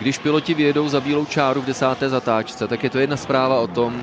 [0.00, 3.66] Když piloti vyjedou za bílou čáru v desáté zatáčce, tak je to jedna zpráva o
[3.66, 4.00] tom,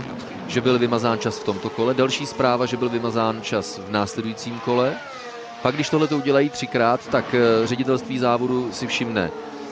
[0.47, 4.59] že byl vymazán čas v tomto kole, další zpráva, že byl vymazán čas v následujícím
[4.59, 4.97] kole
[5.61, 9.31] Pak, když tohle to udělají třikrát, tak eh, ředitelství závodu si všimne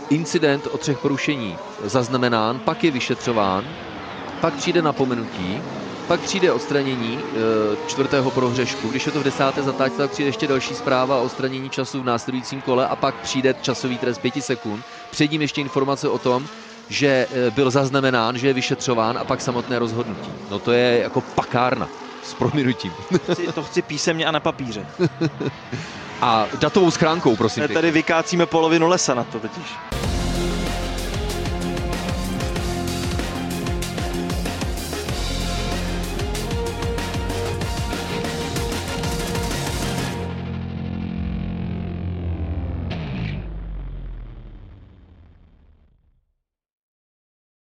[0.09, 3.75] incident o třech porušení zaznamenán, pak je vyšetřován,
[4.39, 5.65] pak přijde napomenutí,
[6.07, 7.31] pak přijde odstranění eh,
[7.85, 8.89] čtvrtého prohřešku.
[8.89, 12.05] Když je to v desáté zatáčce, tak přijde ještě další zpráva o odstranění času v
[12.05, 14.85] následujícím kole a pak přijde časový trest 5 sekund.
[15.09, 16.49] Před ním ještě informace o tom,
[16.89, 20.39] že eh, byl zaznamenán, že je vyšetřován a pak samotné rozhodnutí.
[20.47, 21.89] No to je jako pakárna
[22.27, 22.93] s prominutím.
[23.55, 24.85] To chci písemně a na papíře.
[26.21, 27.67] a datovou schránkou, prosím.
[27.67, 29.63] Tady vykácíme polovinu lesa na to totiž.